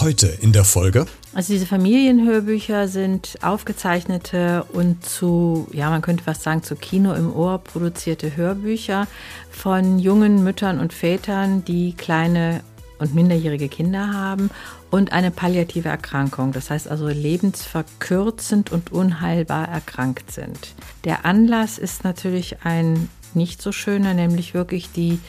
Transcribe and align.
Heute 0.00 0.26
in 0.26 0.52
der 0.52 0.64
Folge. 0.64 1.06
Also 1.32 1.54
diese 1.54 1.64
Familienhörbücher 1.64 2.86
sind 2.86 3.38
aufgezeichnete 3.40 4.66
und 4.74 5.02
zu, 5.04 5.66
ja, 5.72 5.88
man 5.88 6.02
könnte 6.02 6.22
fast 6.22 6.42
sagen, 6.42 6.62
zu 6.62 6.76
Kino 6.76 7.14
im 7.14 7.34
Ohr 7.34 7.58
produzierte 7.58 8.36
Hörbücher 8.36 9.06
von 9.50 9.98
jungen 9.98 10.44
Müttern 10.44 10.80
und 10.80 10.92
Vätern, 10.92 11.64
die 11.64 11.94
kleine 11.94 12.60
und 12.98 13.14
minderjährige 13.14 13.68
Kinder 13.68 14.12
haben 14.12 14.50
und 14.90 15.12
eine 15.12 15.30
palliative 15.30 15.88
Erkrankung, 15.88 16.52
das 16.52 16.68
heißt 16.68 16.88
also 16.88 17.08
lebensverkürzend 17.08 18.72
und 18.72 18.92
unheilbar 18.92 19.68
erkrankt 19.68 20.30
sind. 20.30 20.74
Der 21.04 21.24
Anlass 21.24 21.78
ist 21.78 22.04
natürlich 22.04 22.64
ein 22.64 23.08
nicht 23.32 23.62
so 23.62 23.72
schöner, 23.72 24.12
nämlich 24.12 24.52
wirklich 24.52 24.90
die 24.92 25.20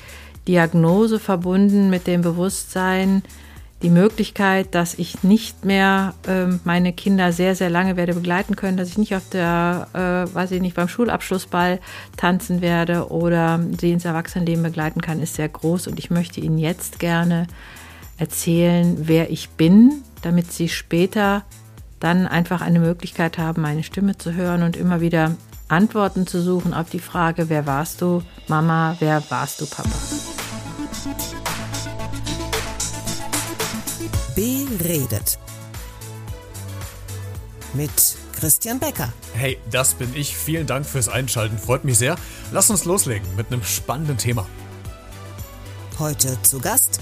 Diagnose 0.48 1.20
verbunden 1.20 1.90
mit 1.90 2.06
dem 2.08 2.22
Bewusstsein, 2.22 3.24
die 3.84 3.90
Möglichkeit, 3.90 4.74
dass 4.74 4.96
ich 4.96 5.24
nicht 5.24 5.64
mehr 5.64 6.16
äh, 6.28 6.46
meine 6.64 6.94
Kinder 6.94 7.32
sehr, 7.32 7.56
sehr 7.56 7.70
lange 7.70 7.96
werde 7.96 8.16
begleiten 8.16 8.56
können, 8.56 8.78
dass 8.78 8.90
ich 8.90 8.98
nicht 8.98 9.16
auf 9.16 9.30
der, 9.30 9.88
äh, 9.94 10.34
weiß 10.34 10.52
ich 10.52 10.62
nicht, 10.62 10.76
beim 10.76 10.88
Schulabschlussball 10.88 11.80
tanzen 12.16 12.62
werde 12.62 13.12
oder 13.12 13.60
sie 13.80 13.92
ins 13.92 14.06
Erwachsenenleben 14.06 14.64
begleiten 14.64 15.02
kann, 15.02 15.22
ist 15.22 15.36
sehr 15.36 15.50
groß 15.50 15.88
und 15.88 16.00
ich 16.00 16.10
möchte 16.10 16.42
Ihnen 16.42 16.58
jetzt 16.58 16.98
gerne 16.98 17.46
erzählen, 18.18 18.98
wer 19.02 19.30
ich 19.30 19.50
bin, 19.50 20.02
damit 20.24 20.52
Sie 20.52 20.70
später 20.70 21.44
dann 22.00 22.28
einfach 22.28 22.62
eine 22.62 22.80
Möglichkeit 22.80 23.38
haben, 23.38 23.62
meine 23.62 23.84
Stimme 23.84 24.18
zu 24.18 24.34
hören 24.34 24.64
und 24.64 24.76
immer 24.76 25.02
wieder 25.02 25.36
Antworten 25.68 26.26
zu 26.26 26.42
suchen 26.42 26.74
auf 26.74 26.90
die 26.90 27.00
Frage, 27.00 27.50
wer 27.50 27.66
warst 27.66 28.02
du, 28.02 28.24
Mama, 28.48 28.96
wer 29.00 29.22
warst 29.30 29.62
du, 29.62 29.66
Papa. 29.66 29.90
Beredet. 34.76 35.40
Mit 37.74 37.90
Christian 38.34 38.80
Becker. 38.80 39.14
Hey, 39.34 39.58
das 39.72 39.94
bin 39.94 40.14
ich. 40.14 40.36
Vielen 40.36 40.68
Dank 40.68 40.86
fürs 40.86 41.10
Einschalten. 41.10 41.58
Freut 41.58 41.86
mich 41.86 41.98
sehr. 41.98 42.18
Lass 42.52 42.70
uns 42.70 42.86
loslegen 42.86 43.28
mit 43.36 43.48
einem 43.48 43.64
spannenden 43.64 44.18
Thema. 44.18 44.46
Heute 46.00 46.42
zu 46.42 46.60
Gast. 46.60 47.00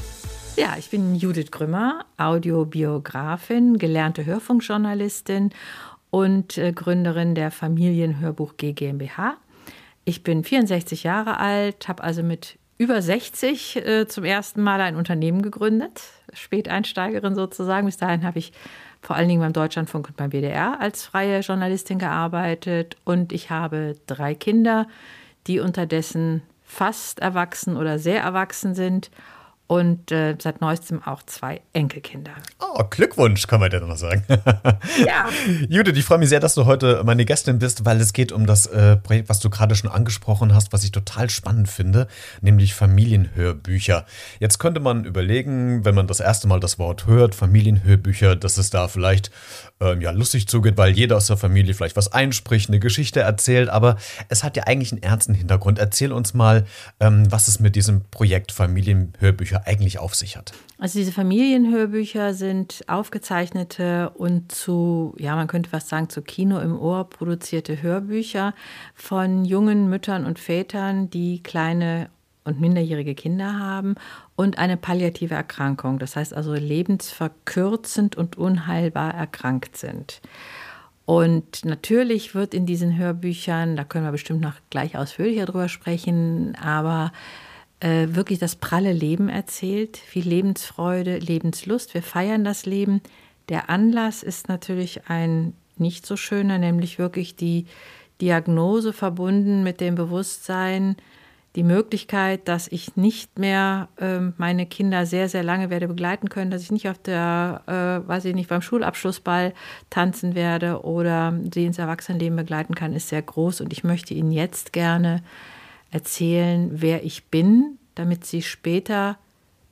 Ja, 0.55 0.75
ich 0.77 0.89
bin 0.89 1.15
Judith 1.15 1.51
Grümmer, 1.51 2.05
Audiobiografin, 2.17 3.77
gelernte 3.77 4.25
Hörfunkjournalistin 4.25 5.49
und 6.11 6.57
äh, 6.57 6.71
Gründerin 6.71 7.35
der 7.35 7.51
Familienhörbuch 7.51 8.55
G 8.57 8.73
GmbH. 8.73 9.37
Ich 10.05 10.23
bin 10.23 10.43
64 10.43 11.03
Jahre 11.03 11.39
alt, 11.39 11.87
habe 11.87 12.03
also 12.03 12.23
mit 12.23 12.57
über 12.77 13.01
60 13.01 13.75
äh, 13.75 14.07
zum 14.07 14.23
ersten 14.23 14.61
Mal 14.61 14.81
ein 14.81 14.95
Unternehmen 14.95 15.41
gegründet, 15.41 16.03
Späteinsteigerin 16.35 17.35
sozusagen. 17.35 17.85
Bis 17.85 17.97
dahin 17.97 18.23
habe 18.23 18.39
ich 18.39 18.51
vor 19.01 19.15
allen 19.15 19.27
Dingen 19.27 19.41
beim 19.41 19.53
Deutschlandfunk 19.53 20.07
und 20.07 20.17
beim 20.17 20.31
WDR 20.31 20.79
als 20.79 21.05
freie 21.05 21.39
Journalistin 21.39 21.99
gearbeitet 21.99 22.97
und 23.03 23.31
ich 23.31 23.49
habe 23.49 23.95
drei 24.07 24.35
Kinder, 24.35 24.87
die 25.47 25.59
unterdessen 25.59 26.41
fast 26.63 27.19
erwachsen 27.19 27.77
oder 27.77 27.99
sehr 27.99 28.21
erwachsen 28.21 28.73
sind 28.73 29.11
und 29.67 30.11
äh, 30.11 30.35
seit 30.39 30.61
neuestem 30.61 31.01
auch 31.03 31.23
zwei 31.23 31.61
Enkelkinder. 31.73 32.31
Oh, 32.59 32.83
Glückwunsch, 32.83 33.47
kann 33.47 33.59
man 33.59 33.71
ja 33.71 33.79
noch 33.79 33.97
sagen. 33.97 34.23
Ja. 35.05 35.29
Judith, 35.67 35.97
ich 35.97 36.05
freue 36.05 36.19
mich 36.19 36.29
sehr, 36.29 36.39
dass 36.39 36.55
du 36.55 36.65
heute 36.65 37.03
meine 37.03 37.25
Gästin 37.25 37.59
bist, 37.59 37.85
weil 37.85 37.99
es 37.99 38.13
geht 38.13 38.31
um 38.31 38.45
das 38.45 38.65
äh, 38.65 38.97
Projekt, 38.97 39.29
was 39.29 39.39
du 39.39 39.49
gerade 39.49 39.75
schon 39.75 39.89
angesprochen 39.89 40.53
hast, 40.53 40.73
was 40.73 40.83
ich 40.83 40.91
total 40.91 41.29
spannend 41.29 41.69
finde, 41.69 42.07
nämlich 42.41 42.73
Familienhörbücher. 42.73 44.05
Jetzt 44.39 44.59
könnte 44.59 44.79
man 44.79 45.05
überlegen, 45.05 45.85
wenn 45.85 45.95
man 45.95 46.07
das 46.07 46.19
erste 46.19 46.47
Mal 46.47 46.59
das 46.59 46.79
Wort 46.79 47.07
hört, 47.07 47.35
Familienhörbücher, 47.35 48.35
dass 48.35 48.57
es 48.57 48.69
da 48.69 48.87
vielleicht 48.87 49.31
ähm, 49.79 50.01
ja, 50.01 50.11
lustig 50.11 50.47
zugeht, 50.47 50.77
weil 50.77 50.91
jeder 50.91 51.17
aus 51.17 51.27
der 51.27 51.37
Familie 51.37 51.73
vielleicht 51.73 51.97
was 51.97 52.11
einspricht, 52.11 52.69
eine 52.69 52.79
Geschichte 52.79 53.19
erzählt, 53.19 53.69
aber 53.69 53.97
es 54.29 54.43
hat 54.43 54.55
ja 54.55 54.63
eigentlich 54.63 54.91
einen 54.91 55.03
ernsten 55.03 55.33
Hintergrund. 55.33 55.79
Erzähl 55.79 56.11
uns 56.11 56.33
mal, 56.33 56.65
ähm, 56.99 57.29
was 57.31 57.47
es 57.47 57.59
mit 57.59 57.75
diesem 57.75 58.03
Projekt 58.11 58.51
Familienhörbücher 58.51 59.54
eigentlich 59.65 59.99
auf 59.99 60.15
sich 60.15 60.37
hat. 60.37 60.53
Also 60.77 60.99
diese 60.99 61.11
Familienhörbücher 61.11 62.33
sind 62.33 62.83
aufgezeichnete 62.87 64.09
und 64.11 64.51
zu, 64.51 65.15
ja, 65.17 65.35
man 65.35 65.47
könnte 65.47 65.69
fast 65.69 65.89
sagen, 65.89 66.09
zu 66.09 66.21
Kino 66.21 66.59
im 66.59 66.77
Ohr 66.77 67.09
produzierte 67.09 67.81
Hörbücher 67.81 68.53
von 68.93 69.45
jungen 69.45 69.89
Müttern 69.89 70.25
und 70.25 70.39
Vätern, 70.39 71.09
die 71.09 71.41
kleine 71.41 72.09
und 72.43 72.61
minderjährige 72.61 73.15
Kinder 73.15 73.59
haben 73.59 73.95
und 74.35 74.57
eine 74.57 74.77
palliative 74.77 75.33
Erkrankung, 75.33 75.99
das 75.99 76.15
heißt 76.15 76.33
also 76.33 76.53
lebensverkürzend 76.53 78.15
und 78.15 78.37
unheilbar 78.37 79.13
erkrankt 79.13 79.77
sind. 79.77 80.21
Und 81.05 81.65
natürlich 81.65 82.33
wird 82.33 82.53
in 82.53 82.65
diesen 82.65 82.97
Hörbüchern, 82.97 83.75
da 83.75 83.83
können 83.83 84.05
wir 84.05 84.11
bestimmt 84.11 84.41
noch 84.41 84.55
gleich 84.69 84.97
ausführlicher 84.97 85.45
drüber 85.45 85.69
sprechen, 85.69 86.55
aber 86.55 87.11
äh, 87.79 88.07
wirklich 88.09 88.39
das 88.39 88.55
pralle 88.55 88.93
Leben 88.93 89.29
erzählt, 89.29 89.97
viel 89.97 90.27
Lebensfreude, 90.27 91.17
Lebenslust. 91.17 91.93
Wir 91.93 92.03
feiern 92.03 92.43
das 92.43 92.65
Leben. 92.65 93.01
Der 93.49 93.69
Anlass 93.69 94.23
ist 94.23 94.47
natürlich 94.47 95.09
ein 95.09 95.53
nicht 95.77 96.05
so 96.05 96.15
schöner, 96.15 96.57
nämlich 96.57 96.99
wirklich 96.99 97.35
die 97.35 97.65
Diagnose 98.21 98.93
verbunden 98.93 99.63
mit 99.63 99.81
dem 99.81 99.95
Bewusstsein, 99.95 100.95
die 101.55 101.63
Möglichkeit, 101.63 102.47
dass 102.47 102.67
ich 102.67 102.97
nicht 102.97 103.39
mehr 103.39 103.87
äh, 103.97 104.19
meine 104.37 104.65
Kinder 104.65 105.05
sehr, 105.05 105.29
sehr 105.29 105.43
lange 105.43 105.69
werde 105.69 105.87
begleiten 105.87 106.29
können, 106.29 106.51
dass 106.51 106.61
ich 106.61 106.71
nicht 106.71 106.89
auf 106.89 106.97
der, 106.97 107.61
äh, 107.67 108.07
weiß 108.07 108.25
ich 108.25 108.35
nicht, 108.35 108.49
beim 108.49 108.61
Schulabschlussball 108.61 109.53
tanzen 109.89 110.35
werde 110.35 110.83
oder 110.83 111.33
sie 111.53 111.65
ins 111.65 111.77
Erwachsenenleben 111.77 112.35
begleiten 112.35 112.75
kann, 112.75 112.93
ist 112.93 113.09
sehr 113.09 113.21
groß. 113.21 113.61
Und 113.61 113.71
ich 113.71 113.83
möchte 113.85 114.13
Ihnen 114.13 114.31
jetzt 114.31 114.73
gerne 114.73 115.23
erzählen, 115.91 116.69
wer 116.73 117.03
ich 117.03 117.25
bin, 117.25 117.77
damit 117.95 118.25
Sie 118.25 118.41
später 118.41 119.17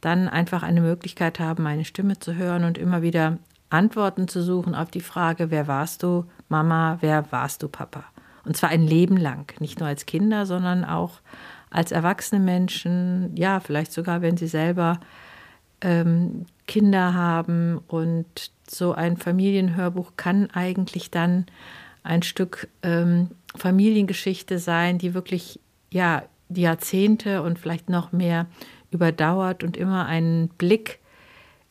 dann 0.01 0.27
einfach 0.27 0.63
eine 0.63 0.81
Möglichkeit 0.81 1.39
haben, 1.39 1.63
meine 1.63 1.85
Stimme 1.85 2.19
zu 2.19 2.35
hören 2.35 2.63
und 2.63 2.77
immer 2.77 3.01
wieder 3.01 3.37
Antworten 3.69 4.27
zu 4.27 4.43
suchen 4.43 4.75
auf 4.75 4.91
die 4.91 5.01
Frage, 5.01 5.49
wer 5.49 5.67
warst 5.67 6.03
du, 6.03 6.25
Mama, 6.49 6.97
wer 7.01 7.31
warst 7.31 7.63
du, 7.63 7.67
Papa? 7.67 8.03
Und 8.45 8.57
zwar 8.57 8.69
ein 8.69 8.85
Leben 8.85 9.17
lang, 9.17 9.51
nicht 9.59 9.79
nur 9.79 9.87
als 9.87 10.05
Kinder, 10.05 10.45
sondern 10.45 10.83
auch 10.85 11.21
als 11.69 11.91
erwachsene 11.91 12.39
Menschen, 12.39 13.35
ja, 13.35 13.59
vielleicht 13.59 13.91
sogar, 13.91 14.21
wenn 14.21 14.37
sie 14.37 14.47
selber 14.47 14.99
ähm, 15.81 16.45
Kinder 16.67 17.13
haben. 17.13 17.79
Und 17.87 18.51
so 18.69 18.93
ein 18.93 19.17
Familienhörbuch 19.17 20.13
kann 20.17 20.49
eigentlich 20.51 21.09
dann 21.09 21.45
ein 22.03 22.21
Stück 22.21 22.67
ähm, 22.83 23.29
Familiengeschichte 23.55 24.59
sein, 24.59 24.97
die 24.97 25.13
wirklich, 25.13 25.59
ja, 25.93 26.23
die 26.49 26.61
Jahrzehnte 26.61 27.41
und 27.41 27.59
vielleicht 27.59 27.89
noch 27.89 28.11
mehr 28.11 28.47
überdauert 28.91 29.63
und 29.63 29.77
immer 29.77 30.05
einen 30.05 30.49
Blick 30.49 30.99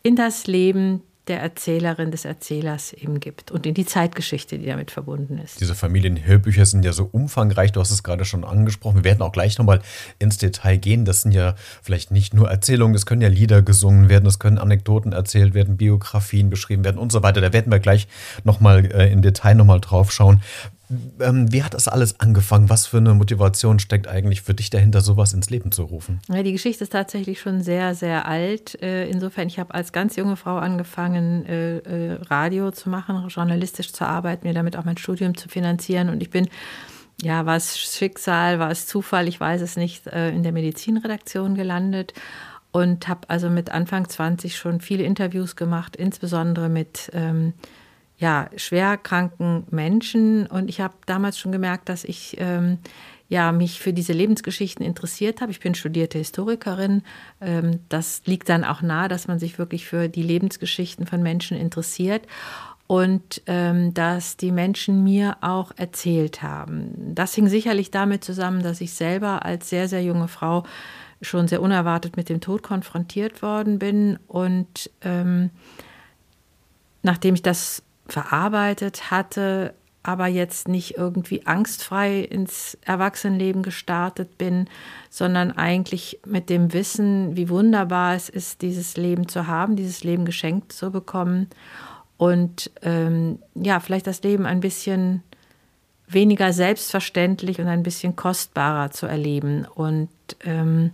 in 0.03 0.17
das 0.17 0.47
Leben 0.47 1.03
der 1.29 1.41
Erzählerin, 1.41 2.11
des 2.11 2.25
Erzählers 2.25 2.93
eben 2.93 3.21
gibt 3.21 3.53
und 3.53 3.65
in 3.65 3.75
die 3.75 3.87
Zeitgeschichte, 3.87 4.59
die 4.59 4.67
damit 4.67 4.91
verbunden 4.91 5.39
ist. 5.39 5.61
Diese 5.61 5.77
Familienhörbücher 5.77 6.67
sind 6.67 6.85
ja 6.85 6.93
so 6.93 7.09
umfangreich, 7.13 7.71
du 7.71 7.79
hast 7.79 7.93
es 7.93 8.03
gerade 8.03 8.25
schon 8.25 8.43
angesprochen. 8.43 8.97
Wir 8.97 9.05
werden 9.05 9.23
auch 9.23 9.31
gleich 9.31 9.57
nochmal 9.57 9.83
ins 10.19 10.39
Detail 10.39 10.79
gehen. 10.79 11.05
Das 11.05 11.23
sind 11.23 11.31
ja 11.31 11.55
vielleicht 11.81 12.11
nicht 12.11 12.35
nur 12.35 12.51
Erzählungen, 12.51 12.97
es 12.97 13.07
können 13.07 13.23
ja 13.23 13.29
Lieder 13.29 13.63
gesungen 13.63 14.09
werden, 14.09 14.27
es 14.27 14.41
können 14.41 14.59
Anekdoten 14.59 15.13
erzählt 15.13 15.55
werden, 15.55 15.77
Biografien 15.77 16.51
beschrieben 16.51 16.85
werden 16.85 16.99
und 16.99 17.13
so 17.13 17.23
weiter. 17.23 17.41
Da 17.41 17.53
werden 17.53 17.71
wir 17.71 17.79
gleich 17.79 18.09
nochmal 18.43 18.87
äh, 18.87 19.13
in 19.13 19.23
Detail 19.23 19.55
nochmal 19.55 19.81
drauf 19.81 20.11
schauen. 20.11 20.43
Ähm, 21.21 21.53
wie 21.53 21.63
hat 21.63 21.75
das 21.75 21.89
alles 21.89 22.21
angefangen? 22.21 22.69
Was 22.69 22.87
für 22.87 22.99
eine 22.99 23.15
Motivation 23.15 23.79
steckt 23.79 24.09
eigentlich 24.09 24.43
für 24.43 24.55
dich 24.55 24.71
dahinter, 24.71 25.01
sowas 25.01 25.33
ins 25.33 25.51
Leben 25.51 25.73
zu 25.73 25.85
rufen? 25.85 26.21
Ja, 26.29 26.43
die 26.43 26.53
Geschichte 26.53 26.85
ist 26.85 26.93
tatsächlich 26.93 27.41
schon 27.41 27.63
sehr, 27.63 27.95
sehr 27.95 28.27
alt. 28.27 28.81
Äh, 28.83 29.09
insofern, 29.09 29.49
ich 29.49 29.59
habe 29.59 29.75
als 29.75 29.93
ganz 29.93 30.17
junge 30.17 30.37
Frau 30.37 30.57
angefangen, 30.57 31.47
äh, 31.47 31.79
äh, 31.79 32.19
Radio 32.29 32.71
zu 32.71 32.91
machen, 32.91 33.29
journalistisch 33.29 33.93
zu 33.93 34.07
arbeiten, 34.07 34.47
mir 34.47 34.55
damit 34.55 34.77
auch 34.77 34.85
mein 34.85 34.97
Studium 34.97 35.37
zu 35.37 35.49
finanzieren. 35.49 36.09
Und 36.09 36.23
ich 36.23 36.31
bin 36.31 36.49
ja, 37.23 37.47
war 37.47 37.57
es 37.57 37.79
Schicksal, 37.79 38.59
war 38.59 38.71
es 38.71 38.87
Zufall, 38.87 39.29
ich 39.29 39.39
weiß 39.39 39.61
es 39.61 39.77
nicht, 39.77 40.09
in 40.09 40.43
der 40.43 40.51
Medizinredaktion 40.51 41.55
gelandet 41.55 42.15
und 42.73 43.07
habe 43.07 43.29
also 43.29 43.49
mit 43.51 43.71
Anfang 43.71 44.09
20 44.09 44.57
schon 44.57 44.81
viele 44.81 45.05
Interviews 45.05 45.55
gemacht, 45.55 45.95
insbesondere 45.95 46.69
mit 46.69 47.11
ähm, 47.13 47.53
ja, 48.23 48.49
schwerkranken 48.55 49.65
Menschen. 49.73 50.47
Und 50.47 50.69
ich 50.69 50.81
habe 50.81 50.95
damals 51.07 51.41
schon 51.41 51.51
gemerkt, 51.51 51.89
dass 51.89 52.05
ich 52.05 52.37
ähm, 52.39 52.79
ja, 53.29 53.51
mich 53.51 53.81
für 53.81 53.93
diese 53.93 54.13
Lebensgeschichten 54.13 54.87
interessiert 54.87 55.41
habe. 55.41 55.51
Ich 55.51 55.59
bin 55.59 55.75
studierte 55.75 56.19
Historikerin. 56.19 57.03
Ähm, 57.41 57.81
das 57.89 58.23
liegt 58.25 58.49
dann 58.49 58.63
auch 58.63 58.81
nahe, 58.81 59.09
dass 59.09 59.27
man 59.27 59.41
sich 59.41 59.59
wirklich 59.59 59.87
für 59.87 60.09
die 60.09 60.23
Lebensgeschichten 60.23 61.05
von 61.05 61.21
Menschen 61.21 61.57
interessiert 61.57 62.23
und 62.87 63.43
ähm, 63.47 63.93
dass 63.93 64.37
die 64.37 64.53
Menschen 64.53 65.03
mir 65.03 65.39
auch 65.41 65.73
erzählt 65.77 66.43
haben. 66.43 67.15
Das 67.17 67.35
hing 67.35 67.49
sicherlich 67.49 67.91
damit 67.91 68.23
zusammen, 68.23 68.63
dass 68.63 68.81
ich 68.81 68.93
selber 68.93 69.45
als 69.45 69.69
sehr, 69.69 69.89
sehr 69.89 70.05
junge 70.05 70.29
Frau 70.29 70.63
schon 71.23 71.49
sehr 71.49 71.61
unerwartet 71.61 72.17
mit 72.17 72.29
dem 72.29 72.41
Tod 72.41 72.63
konfrontiert 72.63 73.43
worden 73.43 73.81
bin 73.81 74.21
und 74.29 74.91
ähm, 75.01 75.51
nachdem 77.03 77.35
ich 77.35 77.43
das 77.43 77.83
verarbeitet 78.07 79.11
hatte, 79.11 79.75
aber 80.03 80.27
jetzt 80.27 80.67
nicht 80.67 80.97
irgendwie 80.97 81.47
angstfrei 81.47 82.21
ins 82.21 82.77
Erwachsenenleben 82.83 83.63
gestartet 83.63 84.37
bin, 84.37 84.69
sondern 85.11 85.53
eigentlich 85.53 86.19
mit 86.27 86.51
dem 86.51 86.73
Wissen, 86.73 87.37
wie 87.37 87.49
wunderbar 87.49 88.15
es 88.15 88.29
ist, 88.29 88.63
dieses 88.63 88.97
Leben 88.97 89.29
zu 89.29 89.47
haben, 89.47 89.77
dieses 89.77 90.03
Leben 90.03 90.25
geschenkt 90.25 90.73
zu 90.73 90.91
bekommen 90.91 91.49
und 92.23 92.71
ähm, 92.83 93.41
ja, 93.55 93.81
vielleicht 93.81 94.07
das 94.07 94.23
Leben 94.23 94.47
ein 94.47 94.61
bisschen 94.61 95.23
weniger 96.07 96.53
selbstverständlich 96.53 97.61
und 97.61 97.67
ein 97.67 97.83
bisschen 97.83 98.17
kostbarer 98.17 98.91
zu 98.91 99.07
erleben. 99.07 99.67
Und 99.75 100.09
ähm, 100.45 100.93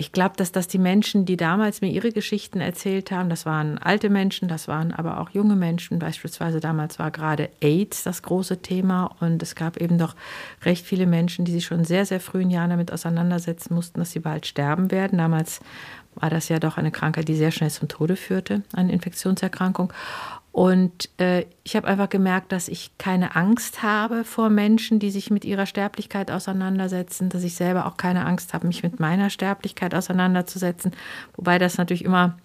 ich 0.00 0.12
glaube, 0.12 0.34
dass 0.38 0.50
das 0.50 0.66
die 0.66 0.78
Menschen, 0.78 1.26
die 1.26 1.36
damals 1.36 1.82
mir 1.82 1.90
ihre 1.90 2.10
Geschichten 2.10 2.62
erzählt 2.62 3.10
haben, 3.10 3.28
das 3.28 3.44
waren 3.44 3.76
alte 3.76 4.08
Menschen, 4.08 4.48
das 4.48 4.66
waren 4.66 4.94
aber 4.94 5.20
auch 5.20 5.28
junge 5.28 5.56
Menschen. 5.56 5.98
Beispielsweise 5.98 6.58
damals 6.58 6.98
war 6.98 7.10
gerade 7.10 7.50
AIDS 7.60 8.02
das 8.02 8.22
große 8.22 8.62
Thema 8.62 9.14
und 9.20 9.42
es 9.42 9.54
gab 9.54 9.76
eben 9.76 9.98
doch 9.98 10.16
recht 10.64 10.86
viele 10.86 11.06
Menschen, 11.06 11.44
die 11.44 11.52
sich 11.52 11.66
schon 11.66 11.84
sehr, 11.84 12.06
sehr 12.06 12.18
frühen 12.18 12.48
Jahren 12.48 12.70
damit 12.70 12.90
auseinandersetzen 12.90 13.74
mussten, 13.74 14.00
dass 14.00 14.12
sie 14.12 14.20
bald 14.20 14.46
sterben 14.46 14.90
werden. 14.90 15.18
Damals 15.18 15.60
war 16.14 16.30
das 16.30 16.48
ja 16.48 16.58
doch 16.58 16.76
eine 16.76 16.90
Krankheit, 16.90 17.28
die 17.28 17.36
sehr 17.36 17.50
schnell 17.50 17.70
zum 17.70 17.88
Tode 17.88 18.16
führte, 18.16 18.62
eine 18.72 18.92
Infektionserkrankung. 18.92 19.92
Und 20.52 21.08
äh, 21.20 21.46
ich 21.62 21.76
habe 21.76 21.86
einfach 21.86 22.08
gemerkt, 22.08 22.50
dass 22.50 22.66
ich 22.66 22.90
keine 22.98 23.36
Angst 23.36 23.82
habe 23.84 24.24
vor 24.24 24.50
Menschen, 24.50 24.98
die 24.98 25.10
sich 25.10 25.30
mit 25.30 25.44
ihrer 25.44 25.64
Sterblichkeit 25.64 26.30
auseinandersetzen, 26.30 27.28
dass 27.28 27.44
ich 27.44 27.54
selber 27.54 27.86
auch 27.86 27.96
keine 27.96 28.26
Angst 28.26 28.52
habe, 28.52 28.66
mich 28.66 28.82
mit 28.82 28.98
meiner 28.98 29.30
Sterblichkeit 29.30 29.94
auseinanderzusetzen. 29.94 30.92
Wobei 31.36 31.58
das 31.58 31.78
natürlich 31.78 32.04
immer, 32.04 32.36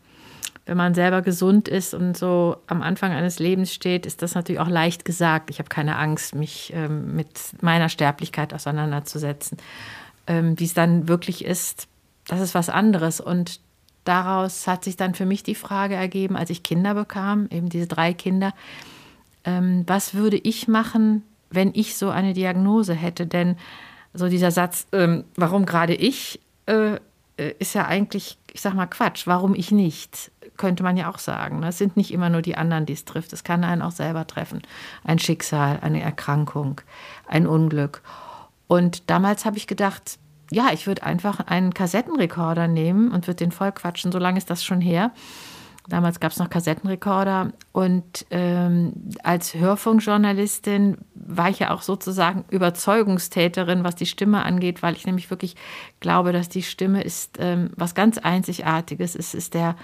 wenn 0.68 0.78
man 0.78 0.94
selber 0.94 1.24
gesund 1.24 1.68
ist 1.68 1.96
und 1.96 2.16
so 2.16 2.58
am 2.68 2.84
Anfang 2.84 3.12
eines 3.12 3.40
Lebens 3.40 3.74
steht, 3.74 4.06
ist 4.06 4.22
das 4.22 4.36
natürlich 4.36 4.62
auch 4.62 4.70
leicht 4.70 5.04
gesagt. 5.04 5.50
Ich 5.50 5.58
habe 5.58 5.70
keine 5.70 5.98
Angst, 5.98 6.36
mich 6.36 6.74
ähm, 6.76 7.16
mit 7.16 7.30
meiner 7.62 7.90
Sterblichkeit 7.90 8.54
auseinanderzusetzen. 8.54 9.58
Ähm, 10.28 10.60
Wie 10.60 10.66
es 10.66 10.76
dann 10.76 11.08
wirklich 11.08 11.44
ist, 11.44 11.88
das 12.28 12.42
ist 12.42 12.56
was 12.56 12.70
anderes. 12.70 13.22
Und 13.22 13.60
daraus 14.04 14.68
hat 14.68 14.84
sich 14.84 14.98
dann 14.98 15.16
für 15.16 15.26
mich 15.26 15.44
die 15.44 15.56
Frage 15.56 15.96
ergeben, 15.96 16.36
als 16.36 16.50
ich 16.50 16.64
Kinder 16.64 16.94
bekam, 16.94 17.48
eben 17.52 17.70
diese 17.70 17.88
drei 17.88 18.14
Kinder, 18.14 18.54
ähm, 19.44 19.84
was 19.88 20.14
würde 20.14 20.38
ich 20.38 20.68
machen, 20.68 21.24
wenn 21.50 21.72
ich 21.74 21.96
so 21.96 22.10
eine 22.10 22.34
Diagnose 22.34 22.94
hätte? 22.94 23.28
Denn 23.28 23.58
so 24.14 24.28
dieser 24.28 24.52
Satz, 24.52 24.88
ähm, 24.92 25.26
warum 25.36 25.66
gerade 25.66 25.94
ich, 25.94 26.40
äh, 26.66 26.98
äh, 27.38 27.54
ist 27.60 27.76
ja 27.76 27.86
eigentlich, 27.86 28.38
ich 28.54 28.62
sag 28.62 28.74
mal, 28.74 28.88
Quatsch. 28.88 29.28
Warum 29.28 29.56
ich 29.56 29.72
nicht? 29.72 30.32
Könnte 30.58 30.84
man 30.84 30.96
ja 30.98 31.10
auch 31.10 31.20
sagen. 31.20 31.60
Ne? 31.60 31.70
Es 31.70 31.78
sind 31.78 31.98
nicht 31.98 32.12
immer 32.12 32.30
nur 32.30 32.42
die 32.42 32.56
anderen, 32.56 32.86
die 32.86 32.94
es 32.94 33.06
trifft. 33.06 33.34
Es 33.34 33.44
kann 33.44 33.64
einen 33.64 33.82
auch 33.82 33.92
selber 33.92 34.26
treffen. 34.26 34.62
Ein 35.04 35.20
Schicksal, 35.20 35.80
eine 35.82 36.02
Erkrankung, 36.02 36.82
ein 37.28 37.46
Unglück. 37.46 38.02
Und 38.68 39.10
damals 39.10 39.46
habe 39.46 39.58
ich 39.58 39.68
gedacht, 39.68 40.18
ja, 40.52 40.70
ich 40.74 40.88
würde 40.88 41.04
einfach 41.04 41.40
einen 41.40 41.74
Kassettenrekorder 41.74 42.68
nehmen 42.68 43.12
und 43.12 43.28
würde 43.28 43.38
den 43.38 43.52
voll 43.52 43.72
quatschen. 43.72 44.12
So 44.12 44.20
lange 44.20 44.38
ist 44.38 44.50
das 44.50 44.64
schon 44.64 44.82
her. 44.82 45.12
Damals 45.88 46.20
gab 46.20 46.32
es 46.32 46.40
noch 46.40 46.50
Kassettenrekorder. 46.50 47.52
Und 47.72 48.26
ähm, 48.32 48.94
als 49.24 49.54
Hörfunkjournalistin 49.54 50.98
war 51.14 51.50
ich 51.50 51.60
ja 51.60 51.72
auch 51.72 51.84
sozusagen 51.84 52.46
Überzeugungstäterin, 52.50 53.84
was 53.84 53.96
die 53.96 54.08
Stimme 54.08 54.44
angeht, 54.44 54.82
weil 54.82 54.96
ich 54.96 55.06
nämlich 55.06 55.30
wirklich 55.30 55.56
glaube, 56.00 56.32
dass 56.32 56.50
die 56.50 56.64
Stimme 56.64 57.04
ist 57.04 57.38
ähm, 57.40 57.70
was 57.76 57.94
ganz 57.94 58.18
Einzigartiges. 58.18 59.16
Es 59.16 59.36
ist 59.36 59.54
der, 59.54 59.76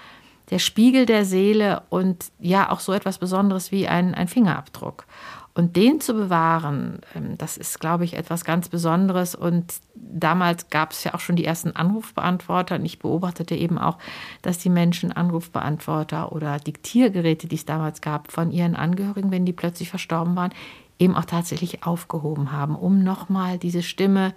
der 0.50 0.58
Spiegel 0.58 1.06
der 1.06 1.24
Seele 1.24 1.82
und 1.88 2.32
ja 2.40 2.70
auch 2.70 2.80
so 2.80 2.92
etwas 2.92 3.18
Besonderes 3.18 3.70
wie 3.70 3.86
ein, 3.86 4.14
ein 4.14 4.28
Fingerabdruck. 4.28 5.06
Und 5.54 5.76
den 5.76 6.00
zu 6.00 6.14
bewahren, 6.14 7.00
ähm, 7.14 7.36
das 7.36 7.56
ist, 7.56 7.78
glaube 7.78 8.04
ich, 8.04 8.14
etwas 8.14 8.44
ganz 8.44 8.68
Besonderes. 8.68 9.34
Und 9.34 9.74
damals 9.94 10.70
gab 10.70 10.92
es 10.92 11.04
ja 11.04 11.14
auch 11.14 11.20
schon 11.20 11.36
die 11.36 11.44
ersten 11.44 11.72
Anrufbeantworter. 11.72 12.76
Und 12.76 12.84
ich 12.86 12.98
beobachtete 12.98 13.54
eben 13.54 13.78
auch, 13.78 13.98
dass 14.40 14.58
die 14.58 14.70
Menschen 14.70 15.12
Anrufbeantworter 15.12 16.32
oder 16.32 16.58
Diktiergeräte, 16.58 17.48
die 17.48 17.56
es 17.56 17.66
damals 17.66 18.00
gab, 18.00 18.32
von 18.32 18.50
ihren 18.50 18.76
Angehörigen, 18.76 19.30
wenn 19.30 19.44
die 19.44 19.52
plötzlich 19.52 19.90
verstorben 19.90 20.36
waren, 20.36 20.54
eben 20.98 21.14
auch 21.14 21.26
tatsächlich 21.26 21.84
aufgehoben 21.84 22.52
haben, 22.52 22.74
um 22.74 23.02
nochmal 23.02 23.58
diese 23.58 23.82
Stimme 23.82 24.34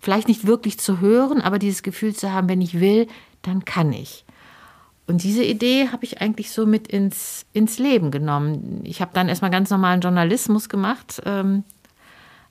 vielleicht 0.00 0.28
nicht 0.28 0.46
wirklich 0.46 0.78
zu 0.78 1.00
hören, 1.00 1.40
aber 1.40 1.58
dieses 1.58 1.82
Gefühl 1.82 2.14
zu 2.14 2.32
haben, 2.32 2.48
wenn 2.48 2.60
ich 2.60 2.80
will, 2.80 3.06
dann 3.42 3.64
kann 3.64 3.92
ich. 3.92 4.23
Und 5.06 5.22
diese 5.22 5.44
Idee 5.44 5.88
habe 5.92 6.04
ich 6.04 6.20
eigentlich 6.20 6.50
so 6.50 6.64
mit 6.64 6.88
ins, 6.88 7.44
ins 7.52 7.78
Leben 7.78 8.10
genommen. 8.10 8.80
Ich 8.84 9.02
habe 9.02 9.10
dann 9.12 9.28
erstmal 9.28 9.50
ganz 9.50 9.68
normalen 9.70 10.00
Journalismus 10.00 10.68
gemacht, 10.68 11.20
ähm, 11.26 11.62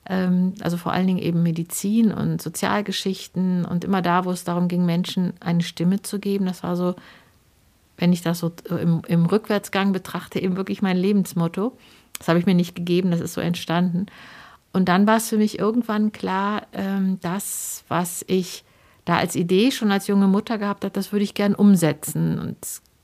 ähm, 0.08 0.54
also 0.60 0.76
vor 0.76 0.92
allen 0.92 1.06
Dingen 1.06 1.18
eben 1.18 1.42
Medizin 1.42 2.12
und 2.12 2.40
Sozialgeschichten 2.40 3.64
und 3.64 3.84
immer 3.84 4.02
da, 4.02 4.24
wo 4.24 4.30
es 4.30 4.44
darum 4.44 4.68
ging, 4.68 4.86
Menschen 4.86 5.32
eine 5.40 5.62
Stimme 5.62 6.02
zu 6.02 6.20
geben. 6.20 6.46
Das 6.46 6.62
war 6.62 6.76
so, 6.76 6.94
wenn 7.96 8.12
ich 8.12 8.22
das 8.22 8.38
so 8.38 8.52
im, 8.68 9.02
im 9.08 9.26
Rückwärtsgang 9.26 9.92
betrachte, 9.92 10.40
eben 10.40 10.56
wirklich 10.56 10.80
mein 10.80 10.96
Lebensmotto. 10.96 11.76
Das 12.18 12.28
habe 12.28 12.38
ich 12.38 12.46
mir 12.46 12.54
nicht 12.54 12.76
gegeben, 12.76 13.10
das 13.10 13.20
ist 13.20 13.34
so 13.34 13.40
entstanden. 13.40 14.06
Und 14.72 14.88
dann 14.88 15.06
war 15.06 15.16
es 15.16 15.28
für 15.28 15.38
mich 15.38 15.58
irgendwann 15.58 16.12
klar, 16.12 16.66
ähm, 16.72 17.18
das, 17.20 17.84
was 17.88 18.24
ich 18.28 18.64
da 19.04 19.18
als 19.18 19.36
Idee 19.36 19.70
schon 19.70 19.92
als 19.92 20.06
junge 20.06 20.28
Mutter 20.28 20.58
gehabt 20.58 20.84
hat, 20.84 20.96
das 20.96 21.12
würde 21.12 21.24
ich 21.24 21.34
gern 21.34 21.54
umsetzen. 21.54 22.38
Und 22.38 22.56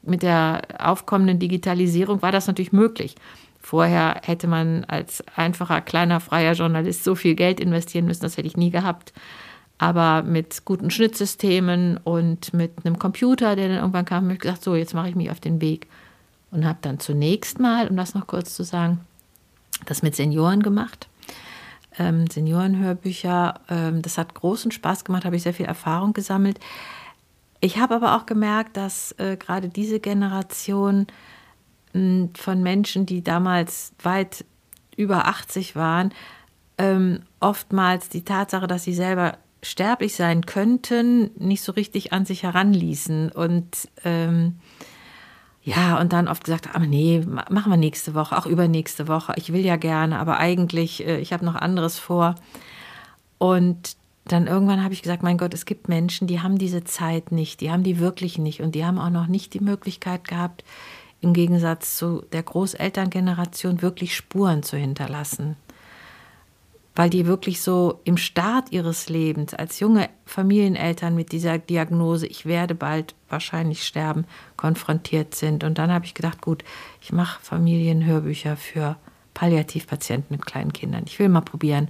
mit 0.03 0.23
der 0.23 0.63
aufkommenden 0.79 1.39
Digitalisierung 1.39 2.23
war 2.23 2.33
das 2.33 2.47
natürlich 2.47 2.73
möglich. 2.73 3.17
Vorher 3.61 4.21
hätte 4.25 4.47
man 4.47 4.85
als 4.85 5.23
einfacher, 5.37 5.83
kleiner, 5.83 6.21
freier 6.21 6.55
Journalist 6.55 7.05
so 7.05 7.15
viel 7.15 7.35
Geld 7.35 7.61
investieren 7.61 8.07
müssen, 8.07 8.23
das 8.23 8.39
hätte 8.39 8.49
ich 8.49 8.57
nie 8.57 8.71
gehabt. 8.71 9.13
Aber 9.77 10.23
mit 10.23 10.65
guten 10.65 10.91
Schnittsystemen 10.91 11.99
und 11.99 12.53
mit 12.55 12.73
einem 12.85 12.99
Computer, 12.99 13.57
der 13.57 13.69
dann 13.69 13.79
irgendwann 13.79 14.05
kam, 14.05 14.25
habe 14.25 14.35
ich 14.35 14.41
gesagt, 14.41 14.63
so, 14.63 14.75
jetzt 14.75 14.95
mache 14.95 15.11
ich 15.11 15.15
mich 15.15 15.31
auf 15.31 15.41
den 15.41 15.61
Weg. 15.61 15.89
Und 16.51 16.67
habe 16.67 16.79
dann 16.83 16.99
zunächst 16.99 17.61
mal, 17.61 17.89
um 17.89 17.97
das 17.97 18.15
noch 18.15 18.27
kurz 18.27 18.55
zu 18.55 18.65
sagen, 18.65 19.01
das 19.87 20.03
mit 20.03 20.17
Senioren 20.17 20.63
gemacht 20.63 21.10
ähm, 21.99 22.27
Seniorenhörbücher. 22.29 23.61
Ähm, 23.69 24.03
das 24.03 24.19
hat 24.19 24.35
großen 24.35 24.71
Spaß 24.71 25.05
gemacht, 25.05 25.25
habe 25.25 25.37
ich 25.37 25.43
sehr 25.43 25.55
viel 25.55 25.67
Erfahrung 25.67 26.13
gesammelt. 26.13 26.59
Ich 27.61 27.79
habe 27.79 27.95
aber 27.95 28.17
auch 28.17 28.27
gemerkt, 28.27 28.77
dass 28.77 29.13
äh, 29.19 29.37
gerade 29.37 29.69
diese 29.69 30.01
Generation 30.01 31.07
mh, 31.93 32.01
hm, 32.01 32.31
von 32.35 32.63
Menschen, 32.63 33.07
die 33.07 33.23
damals 33.23 33.93
weit 34.03 34.45
über 34.97 35.27
80 35.27 35.77
waren, 35.77 36.13
ähm, 36.79 37.21
oftmals 37.41 38.09
die 38.09 38.25
Tatsache, 38.25 38.67
dass 38.67 38.85
sie 38.85 38.95
selber 38.95 39.39
sterblich 39.63 40.15
sein 40.15 40.47
könnten, 40.47 41.31
nicht 41.39 41.63
so 41.63 41.73
richtig 41.73 42.13
an 42.13 42.25
sich 42.25 42.43
heranließen. 42.43 43.31
Und 43.31 43.89
ähm, 44.05 44.61
ja, 45.71 46.01
und 46.01 46.13
dann 46.13 46.27
oft 46.27 46.45
gesagt, 46.45 46.75
aber 46.75 46.87
nee, 46.87 47.25
machen 47.25 47.71
wir 47.71 47.77
nächste 47.77 48.15
Woche, 48.15 48.37
auch 48.37 48.47
übernächste 48.47 49.07
Woche. 49.07 49.35
Ich 49.37 49.53
will 49.53 49.65
ja 49.65 49.77
gerne, 49.77 50.19
aber 50.19 50.39
eigentlich, 50.39 51.07
äh, 51.07 51.21
ich 51.21 51.33
habe 51.33 51.45
noch 51.45 51.55
anderes 51.55 51.99
vor. 51.99 52.35
Und 53.39 53.97
dann 54.25 54.49
irgendwann 54.49 54.83
habe 54.83 54.95
ich 54.95 55.03
gesagt, 55.03 55.23
mein 55.23 55.39
Gott, 55.39 55.55
es 55.55 55.67
gibt 55.67 55.89
Menschen, 55.89 56.27
die 56.27 56.41
haben 56.41 56.59
diese 56.59 56.83
Zeit 56.83 57.31
nicht, 57.31 57.61
die 57.61 57.71
haben 57.71 57.85
die 57.85 58.01
wirklich 58.01 58.37
nicht 58.39 58.61
und 58.61 58.75
die 58.75 58.85
haben 58.85 58.99
auch 58.99 59.11
noch 59.11 59.29
nicht 59.29 59.55
die 59.55 59.61
Möglichkeit 59.61 60.27
gehabt, 60.27 60.65
im 61.21 61.35
Gegensatz 61.35 61.97
zu 61.97 62.25
der 62.33 62.43
Großelterngeneration 62.43 63.81
wirklich 63.83 64.17
Spuren 64.17 64.63
zu 64.63 64.77
hinterlassen 64.77 65.57
weil 67.01 67.09
die 67.09 67.25
wirklich 67.25 67.63
so 67.63 68.03
im 68.05 68.19
Start 68.19 68.73
ihres 68.73 69.09
Lebens 69.09 69.55
als 69.55 69.81
junge 69.81 70.11
Familieneltern 70.27 71.15
mit 71.15 71.33
dieser 71.33 71.57
Diagnose, 71.57 72.27
ich 72.27 72.45
werde 72.45 72.75
bald 72.75 73.15
wahrscheinlich 73.31 73.87
sterben, 73.87 74.27
konfrontiert 74.59 75.35
sind. 75.35 75.65
Und 75.65 75.79
dann 75.79 75.91
habe 75.91 76.05
ich 76.05 76.13
gedacht, 76.13 76.43
gut, 76.43 76.63
ich 77.01 77.11
mache 77.11 77.41
Familienhörbücher 77.41 78.55
für 78.55 78.97
Palliativpatienten 79.33 80.37
mit 80.37 80.45
kleinen 80.45 80.75
Kindern. 80.75 81.05
Ich 81.07 81.19
will 81.19 81.31
mal 81.31 81.41
probieren, 81.41 81.89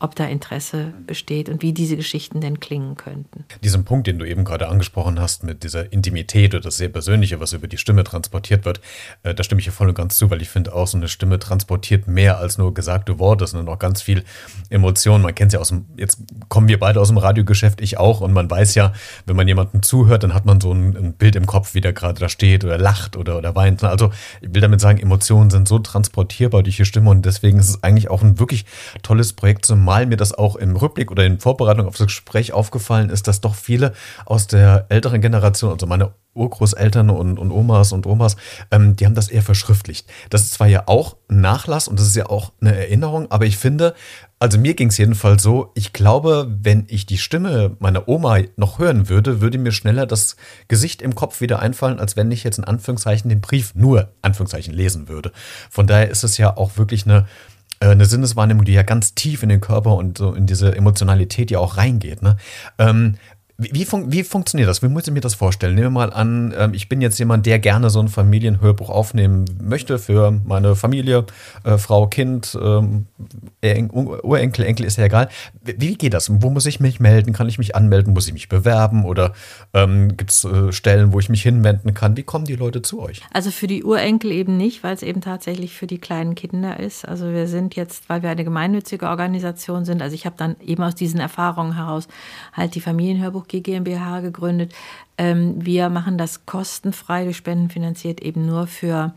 ob 0.00 0.14
da 0.14 0.26
Interesse 0.26 0.92
besteht 1.06 1.48
und 1.48 1.62
wie 1.62 1.72
diese 1.72 1.96
Geschichten 1.96 2.40
denn 2.40 2.60
klingen 2.60 2.96
könnten. 2.96 3.44
Diesen 3.64 3.84
Punkt, 3.84 4.06
den 4.06 4.18
du 4.18 4.24
eben 4.24 4.44
gerade 4.44 4.68
angesprochen 4.68 5.18
hast, 5.18 5.42
mit 5.42 5.64
dieser 5.64 5.92
Intimität 5.92 6.54
oder 6.54 6.62
das 6.62 6.76
sehr 6.76 6.88
Persönliche, 6.88 7.40
was 7.40 7.52
über 7.52 7.66
die 7.66 7.78
Stimme 7.78 8.04
transportiert 8.04 8.64
wird, 8.64 8.80
äh, 9.24 9.34
da 9.34 9.42
stimme 9.42 9.60
ich 9.60 9.64
hier 9.64 9.72
voll 9.72 9.88
und 9.88 9.94
ganz 9.94 10.16
zu, 10.16 10.30
weil 10.30 10.40
ich 10.40 10.48
finde 10.48 10.72
auch, 10.72 10.86
so 10.86 10.96
eine 10.96 11.08
Stimme 11.08 11.40
transportiert 11.40 12.06
mehr 12.06 12.38
als 12.38 12.58
nur 12.58 12.74
gesagte 12.74 13.18
Worte, 13.18 13.46
sondern 13.46 13.74
auch 13.74 13.78
ganz 13.78 14.00
viel 14.00 14.22
Emotionen. 14.70 15.22
Man 15.22 15.34
kennt 15.34 15.48
es 15.48 15.54
ja 15.54 15.60
aus 15.60 15.68
dem, 15.68 15.86
jetzt 15.96 16.18
kommen 16.48 16.68
wir 16.68 16.78
beide 16.78 17.00
aus 17.00 17.08
dem 17.08 17.18
Radiogeschäft, 17.18 17.80
ich 17.80 17.98
auch, 17.98 18.20
und 18.20 18.32
man 18.32 18.48
weiß 18.48 18.76
ja, 18.76 18.92
wenn 19.26 19.34
man 19.34 19.48
jemandem 19.48 19.82
zuhört, 19.82 20.22
dann 20.22 20.32
hat 20.32 20.46
man 20.46 20.60
so 20.60 20.72
ein, 20.72 20.96
ein 20.96 21.12
Bild 21.14 21.34
im 21.34 21.46
Kopf, 21.46 21.74
wie 21.74 21.80
der 21.80 21.92
gerade 21.92 22.20
da 22.20 22.28
steht 22.28 22.64
oder 22.64 22.78
lacht 22.78 23.16
oder, 23.16 23.36
oder 23.36 23.56
weint. 23.56 23.82
Also 23.82 24.12
ich 24.40 24.54
will 24.54 24.60
damit 24.60 24.80
sagen, 24.80 24.98
Emotionen 25.00 25.50
sind 25.50 25.66
so 25.66 25.80
transportierbar 25.80 26.62
durch 26.62 26.76
die 26.76 26.84
Stimme 26.84 27.10
und 27.10 27.26
deswegen 27.26 27.58
ist 27.58 27.68
es 27.68 27.82
eigentlich 27.82 28.10
auch 28.10 28.22
ein 28.22 28.38
wirklich 28.38 28.64
tolles 29.02 29.32
Projekt 29.32 29.66
zum 29.66 29.87
zumal 29.88 30.04
mir 30.04 30.18
das 30.18 30.34
auch 30.34 30.56
im 30.56 30.76
Rückblick 30.76 31.10
oder 31.10 31.24
in 31.24 31.40
Vorbereitung 31.40 31.86
auf 31.86 31.96
das 31.96 32.08
Gespräch 32.08 32.52
aufgefallen 32.52 33.08
ist, 33.08 33.26
dass 33.26 33.40
doch 33.40 33.54
viele 33.54 33.94
aus 34.26 34.46
der 34.46 34.84
älteren 34.90 35.22
Generation, 35.22 35.72
also 35.72 35.86
meine 35.86 36.12
Urgroßeltern 36.34 37.08
und, 37.08 37.38
und 37.38 37.50
Omas 37.50 37.92
und 37.92 38.06
Omas, 38.06 38.36
ähm, 38.70 38.96
die 38.96 39.06
haben 39.06 39.14
das 39.14 39.28
eher 39.28 39.42
verschriftlicht. 39.42 40.06
Das 40.28 40.42
ist 40.42 40.52
zwar 40.52 40.66
ja 40.66 40.82
auch 40.86 41.16
ein 41.30 41.40
Nachlass 41.40 41.88
und 41.88 41.98
das 41.98 42.06
ist 42.06 42.16
ja 42.16 42.26
auch 42.26 42.52
eine 42.60 42.76
Erinnerung, 42.76 43.30
aber 43.30 43.46
ich 43.46 43.56
finde, 43.56 43.94
also 44.38 44.58
mir 44.58 44.74
ging 44.74 44.88
es 44.88 44.98
jedenfalls 44.98 45.42
so, 45.42 45.72
ich 45.74 45.92
glaube, 45.92 46.46
wenn 46.62 46.84
ich 46.88 47.06
die 47.06 47.18
Stimme 47.18 47.76
meiner 47.80 48.06
Oma 48.08 48.38
noch 48.56 48.78
hören 48.78 49.08
würde, 49.08 49.40
würde 49.40 49.58
mir 49.58 49.72
schneller 49.72 50.06
das 50.06 50.36
Gesicht 50.68 51.02
im 51.02 51.16
Kopf 51.16 51.40
wieder 51.40 51.58
einfallen, 51.60 51.98
als 51.98 52.14
wenn 52.14 52.30
ich 52.30 52.44
jetzt 52.44 52.58
in 52.58 52.64
Anführungszeichen 52.64 53.28
den 53.28 53.40
Brief 53.40 53.74
nur 53.74 54.12
Anführungszeichen 54.22 54.72
lesen 54.72 55.08
würde. 55.08 55.32
Von 55.70 55.88
daher 55.88 56.08
ist 56.08 56.22
es 56.22 56.38
ja 56.38 56.56
auch 56.56 56.76
wirklich 56.76 57.04
eine, 57.04 57.26
eine 57.80 58.04
Sinneswahrnehmung, 58.06 58.64
die 58.64 58.72
ja 58.72 58.82
ganz 58.82 59.14
tief 59.14 59.42
in 59.42 59.48
den 59.48 59.60
Körper 59.60 59.94
und 59.94 60.18
so 60.18 60.32
in 60.32 60.46
diese 60.46 60.74
Emotionalität 60.74 61.50
ja 61.50 61.58
auch 61.58 61.76
reingeht. 61.76 62.22
Ne? 62.22 62.36
Ähm, 62.78 63.16
wie, 63.60 63.84
fun 63.84 64.12
wie, 64.12 64.22
funktioniert 64.22 64.68
das? 64.68 64.82
Wie 64.82 64.88
muss 64.88 65.08
ich 65.08 65.12
mir 65.12 65.20
das 65.20 65.34
vorstellen? 65.34 65.74
Nehmen 65.74 65.86
wir 65.86 65.90
mal 65.90 66.12
an, 66.12 66.54
ähm, 66.56 66.74
ich 66.74 66.88
bin 66.88 67.00
jetzt 67.00 67.18
jemand, 67.18 67.44
der 67.44 67.58
gerne 67.58 67.90
so 67.90 67.98
ein 67.98 68.06
Familienhörbuch 68.06 68.88
aufnehmen 68.88 69.46
möchte 69.60 69.98
für 69.98 70.30
meine 70.30 70.76
Familie, 70.76 71.26
äh, 71.64 71.76
Frau, 71.76 72.06
Kind, 72.06 72.56
ähm, 72.62 73.06
Urenkel, 73.90 74.64
Enkel, 74.64 74.86
ist 74.86 74.96
ja 74.96 75.06
egal. 75.06 75.28
Wie, 75.64 75.74
wie, 75.80 75.94
geht 75.96 76.14
das? 76.14 76.30
Wo 76.40 76.50
muss 76.50 76.66
ich 76.66 76.78
mich 76.78 77.00
melden? 77.00 77.32
Kann 77.32 77.48
ich 77.48 77.58
mich 77.58 77.74
anmelden? 77.74 78.12
Muss 78.14 78.28
ich 78.28 78.32
mich 78.32 78.48
bewerben? 78.48 79.04
Oder 79.04 79.32
ähm, 79.74 80.16
gibt 80.16 80.30
es 80.30 80.44
äh, 80.44 80.70
Stellen, 80.70 81.12
wo 81.12 81.18
ich 81.18 81.28
mich 81.28 81.42
hinwenden 81.42 81.94
kann? 81.94 82.16
Wie 82.16 82.22
kommen 82.22 82.44
die 82.44 82.54
Leute 82.54 82.82
zu 82.82 83.02
euch? 83.02 83.22
Also 83.32 83.50
für 83.50 83.66
die 83.66 83.82
Urenkel 83.82 84.30
eben 84.30 84.56
nicht, 84.56 84.84
weil 84.84 84.94
es 84.94 85.02
eben 85.02 85.20
tatsächlich 85.20 85.72
für 85.74 85.88
die 85.88 85.98
kleinen 85.98 86.36
Kinder 86.36 86.78
ist. 86.78 87.08
Also 87.08 87.32
wir 87.32 87.48
sind 87.48 87.74
jetzt, 87.74 88.08
weil 88.08 88.22
wir 88.22 88.30
eine 88.30 88.44
gemeinnützige 88.44 89.08
Organisation 89.08 89.84
sind, 89.84 90.00
also 90.00 90.14
ich 90.14 90.26
habe 90.26 90.36
dann 90.38 90.54
eben 90.64 90.84
aus 90.84 90.94
diesen 90.94 91.18
Erfahrungen 91.18 91.74
heraus 91.74 92.06
halt 92.52 92.76
die 92.76 92.80
Familienhörbuch 92.80 93.47
G 93.48 93.60
GmbH 93.60 94.20
gegründet. 94.20 94.72
Ähm, 95.16 95.54
wir 95.64 95.88
machen 95.88 96.18
das 96.18 96.46
kostenfrei 96.46 97.24
durch 97.24 97.36
Spenden 97.36 97.70
finanziert 97.70 98.20
eben 98.20 98.46
nur 98.46 98.66
für 98.66 99.14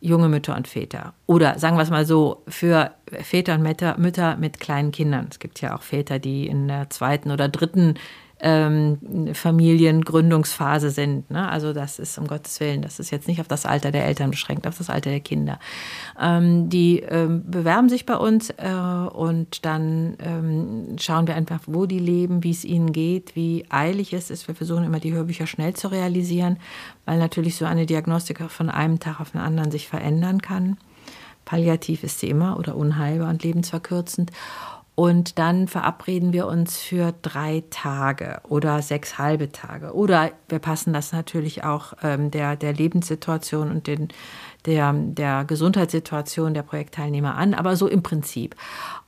junge 0.00 0.28
Mütter 0.28 0.56
und 0.56 0.68
Väter. 0.68 1.14
Oder 1.26 1.58
sagen 1.58 1.76
wir 1.76 1.82
es 1.82 1.90
mal 1.90 2.04
so, 2.04 2.42
für 2.46 2.92
Väter 3.10 3.54
und 3.54 3.62
Mütter, 3.62 3.96
Mütter 3.98 4.36
mit 4.36 4.60
kleinen 4.60 4.92
Kindern. 4.92 5.26
Es 5.30 5.38
gibt 5.38 5.60
ja 5.60 5.76
auch 5.76 5.82
Väter, 5.82 6.18
die 6.18 6.46
in 6.46 6.68
der 6.68 6.90
zweiten 6.90 7.30
oder 7.30 7.48
dritten 7.48 7.94
ähm, 8.40 9.34
Familiengründungsphase 9.34 10.90
sind. 10.90 11.30
Ne? 11.30 11.48
Also 11.48 11.72
das 11.72 11.98
ist 11.98 12.18
um 12.18 12.26
Gottes 12.26 12.60
Willen, 12.60 12.82
das 12.82 13.00
ist 13.00 13.10
jetzt 13.10 13.28
nicht 13.28 13.40
auf 13.40 13.48
das 13.48 13.66
Alter 13.66 13.90
der 13.90 14.04
Eltern 14.04 14.30
beschränkt, 14.30 14.66
auf 14.66 14.78
das 14.78 14.90
Alter 14.90 15.10
der 15.10 15.20
Kinder. 15.20 15.58
Ähm, 16.20 16.68
die 16.68 17.00
ähm, 17.00 17.42
bewerben 17.50 17.88
sich 17.88 18.06
bei 18.06 18.16
uns 18.16 18.50
äh, 18.50 18.70
und 18.70 19.64
dann 19.64 20.16
ähm, 20.20 20.96
schauen 20.98 21.26
wir 21.26 21.34
einfach, 21.34 21.60
wo 21.66 21.86
die 21.86 21.98
leben, 21.98 22.44
wie 22.44 22.50
es 22.50 22.64
ihnen 22.64 22.92
geht, 22.92 23.34
wie 23.34 23.64
eilig 23.70 24.12
es 24.12 24.30
ist. 24.30 24.46
Wir 24.46 24.54
versuchen 24.54 24.84
immer 24.84 25.00
die 25.00 25.12
Hörbücher 25.12 25.46
schnell 25.46 25.74
zu 25.74 25.88
realisieren, 25.88 26.58
weil 27.06 27.18
natürlich 27.18 27.56
so 27.56 27.64
eine 27.64 27.86
Diagnostik 27.86 28.38
von 28.50 28.70
einem 28.70 29.00
Tag 29.00 29.20
auf 29.20 29.32
den 29.32 29.40
anderen 29.40 29.70
sich 29.70 29.88
verändern 29.88 30.42
kann. 30.42 30.76
Palliativ 31.44 32.04
ist 32.04 32.20
sie 32.20 32.28
immer 32.28 32.58
oder 32.58 32.76
unheilbar 32.76 33.30
und 33.30 33.42
lebensverkürzend. 33.42 34.32
Und 34.98 35.38
dann 35.38 35.68
verabreden 35.68 36.32
wir 36.32 36.48
uns 36.48 36.76
für 36.76 37.14
drei 37.22 37.62
Tage 37.70 38.40
oder 38.48 38.82
sechs 38.82 39.16
halbe 39.16 39.52
Tage. 39.52 39.94
Oder 39.94 40.32
wir 40.48 40.58
passen 40.58 40.92
das 40.92 41.12
natürlich 41.12 41.62
auch 41.62 41.92
ähm, 42.02 42.32
der, 42.32 42.56
der 42.56 42.72
Lebenssituation 42.72 43.70
und 43.70 43.86
den, 43.86 44.08
der, 44.66 44.92
der 44.92 45.44
Gesundheitssituation 45.44 46.52
der 46.52 46.64
Projektteilnehmer 46.64 47.36
an, 47.36 47.54
aber 47.54 47.76
so 47.76 47.86
im 47.86 48.02
Prinzip. 48.02 48.56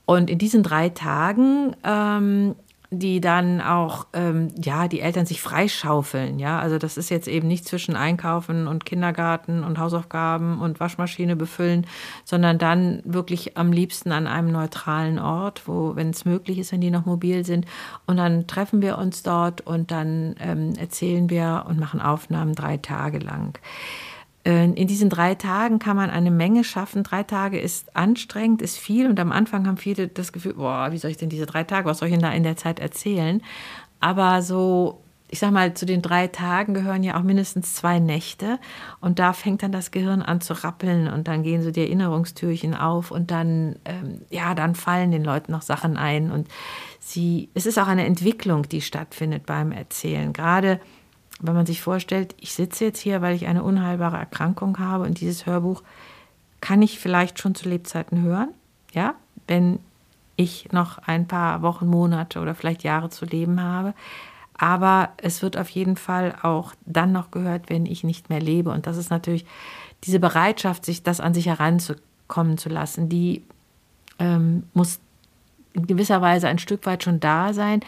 Und 0.07 0.31
in 0.31 0.39
diesen 0.39 0.63
drei 0.63 0.91
Tagen 0.91 1.75
ähm, 1.83 2.55
die 2.93 3.21
dann 3.21 3.61
auch, 3.61 4.07
ähm, 4.15 4.49
ja, 4.61 4.89
die 4.89 5.01
Eltern 5.01 5.25
sich 5.25 5.41
freischaufeln, 5.41 6.41
ja. 6.41 6.59
Also 6.59 6.77
das 6.77 6.97
ist 6.97 7.09
jetzt 7.09 7.29
eben 7.29 7.47
nicht 7.47 7.65
zwischen 7.65 7.95
Einkaufen 7.95 8.67
und 8.67 8.85
Kindergarten 8.85 9.63
und 9.63 9.79
Hausaufgaben 9.79 10.61
und 10.61 10.81
Waschmaschine 10.81 11.37
befüllen, 11.37 11.87
sondern 12.25 12.59
dann 12.59 13.01
wirklich 13.05 13.57
am 13.57 13.71
liebsten 13.73 14.11
an 14.11 14.27
einem 14.27 14.51
neutralen 14.51 15.21
Ort, 15.21 15.69
wo, 15.69 15.95
wenn 15.95 16.11
es 16.11 16.25
möglich 16.25 16.59
ist, 16.59 16.73
wenn 16.73 16.81
die 16.81 16.91
noch 16.91 17.07
mobil 17.07 17.45
sind. 17.45 17.65
Und 18.07 18.17
dann 18.17 18.49
treffen 18.49 18.83
wir 18.83 18.99
uns 18.99 19.23
dort 19.23 19.61
und 19.61 19.93
dann 19.93 20.35
ähm, 20.41 20.73
erzählen 20.77 21.31
wir 21.31 21.67
und 21.69 21.79
machen 21.79 22.01
Aufnahmen 22.01 22.57
drei 22.57 22.77
Tage 22.77 23.19
lang. 23.19 23.57
Äh, 24.45 24.65
in 24.65 24.87
diesen 24.87 25.11
drei 25.11 25.35
Tagen 25.35 25.79
kann 25.79 25.97
man 25.97 26.11
eine 26.11 26.31
Menge 26.31 26.65
schaffen. 26.65 27.03
Drei 27.03 27.23
Tage 27.23 27.59
ist 27.59 27.95
anstrengend, 27.97 28.63
ist 28.63 28.79
viel 28.79 29.09
und 29.09 29.21
am 29.21 29.33
Anfang 29.33 29.67
haben 29.67 29.77
viele 29.77 30.09
das 30.09 30.33
Gefühl, 30.33 30.55
boah, 30.55 30.93
wie 30.93 30.99
soll 30.99 31.11
ich 31.11 31.19
denn 31.19 31.29
diese 31.29 31.47
drei 31.47 31.65
Tage, 31.65 31.89
was 31.89 31.99
soll 31.99 32.09
ich 32.09 32.15
denn 32.15 32.23
da 32.23 32.33
in 32.33 32.43
der 32.43 32.57
Zeit 32.57 32.81
erzählen? 32.81 33.43
Aber 34.01 34.41
so, 34.41 35.03
ich 35.29 35.39
sag 35.39 35.53
mal, 35.53 35.75
zu 35.75 35.85
den 35.85 36.01
drei 36.01 36.27
Tagen 36.27 36.73
gehören 36.73 37.05
ja 37.05 37.19
auch 37.19 37.23
mindestens 37.23 37.75
zwei 37.75 37.99
Nächte 37.99 38.59
und 39.01 39.19
da 39.19 39.35
fängt 39.35 39.63
dann 39.63 39.73
das 39.73 39.91
Gehirn 39.91 40.23
an 40.23 40.41
zu 40.41 40.55
rappeln 40.55 41.07
und 41.07 41.29
dann 41.29 41.43
gehen 41.43 41.63
so 41.63 41.71
die 41.71 41.83
Erinnerungstürchen 41.83 42.75
auf 42.75 43.11
und 43.11 43.31
dann, 43.31 43.77
ähm, 43.85 44.23
ja, 44.31 44.55
dann 44.55 44.75
fallen 44.75 45.11
den 45.11 45.23
Leuten 45.23 45.53
noch 45.53 45.63
Sachen 45.63 45.99
ein 45.99 46.33
und 46.33 46.49
sie, 46.99 47.51
es 47.53 47.67
ist 47.67 47.79
auch 47.79 47.89
eine 47.89 48.07
Entwicklung, 48.07 48.69
die 48.69 48.81
stattfindet 48.81 49.45
beim 49.45 49.71
Erzählen. 49.71 50.33
Gerade 50.33 50.81
wenn 51.41 51.55
man 51.55 51.67
sich 51.67 51.81
vorstellt, 51.81 52.35
ich 52.41 52.53
sitze 52.53 52.85
jetzt 52.85 53.01
hier, 53.01 53.23
weil 53.23 53.35
ich 53.35 53.47
eine 53.47 53.63
unheilbare 53.63 54.17
Erkrankung 54.17 54.79
habe 54.79 55.05
und 55.05 55.21
dieses 55.21 55.47
Hörbuch 55.47 55.83
kann 56.61 56.83
ich 56.83 56.99
vielleicht 56.99 57.39
schon 57.39 57.55
zu 57.55 57.69
Lebzeiten 57.69 58.23
hören, 58.23 58.51
ja, 58.93 59.15
wenn 59.47 59.79
ich 60.37 60.73
noch 60.73 60.99
ein 60.99 61.27
paar 61.27 61.63
Wochen, 61.63 61.87
Monate 61.87 62.41
oder 62.41 62.55
vielleicht 62.55 62.83
Jahre 62.83 63.11
zu 63.11 63.25
leben 63.25 63.63
habe. 63.63 63.95
Aber 64.57 65.11
es 65.17 65.43
wird 65.43 65.57
auf 65.57 65.69
jeden 65.71 65.97
Fall 65.97 66.35
auch 66.43 66.75
dann 66.85 67.13
noch 67.13 67.31
gehört, 67.31 67.71
wenn 67.71 67.87
ich 67.87 68.05
nicht 68.05 68.29
mehr 68.29 68.41
lebe. 68.41 68.71
Und 68.71 68.87
das 68.87 68.97
ist 68.97 69.11
natürlich 69.11 69.47
diese 70.05 70.21
Bereitschaft, 70.21 70.85
sich 70.85 71.03
das 71.03 71.21
an 71.21 71.35
sich 71.35 71.47
heranzukommen 71.47 72.59
zu 72.59 72.69
lassen, 72.69 73.09
die 73.09 73.43
ähm, 74.19 74.65
muss 74.75 75.01
in 75.73 75.87
gewisser 75.87 76.21
Weise 76.21 76.49
ein 76.49 76.59
Stück 76.59 76.87
weit 76.87 77.05
schon 77.05 77.21
da 77.21 77.53
sein, 77.53 77.81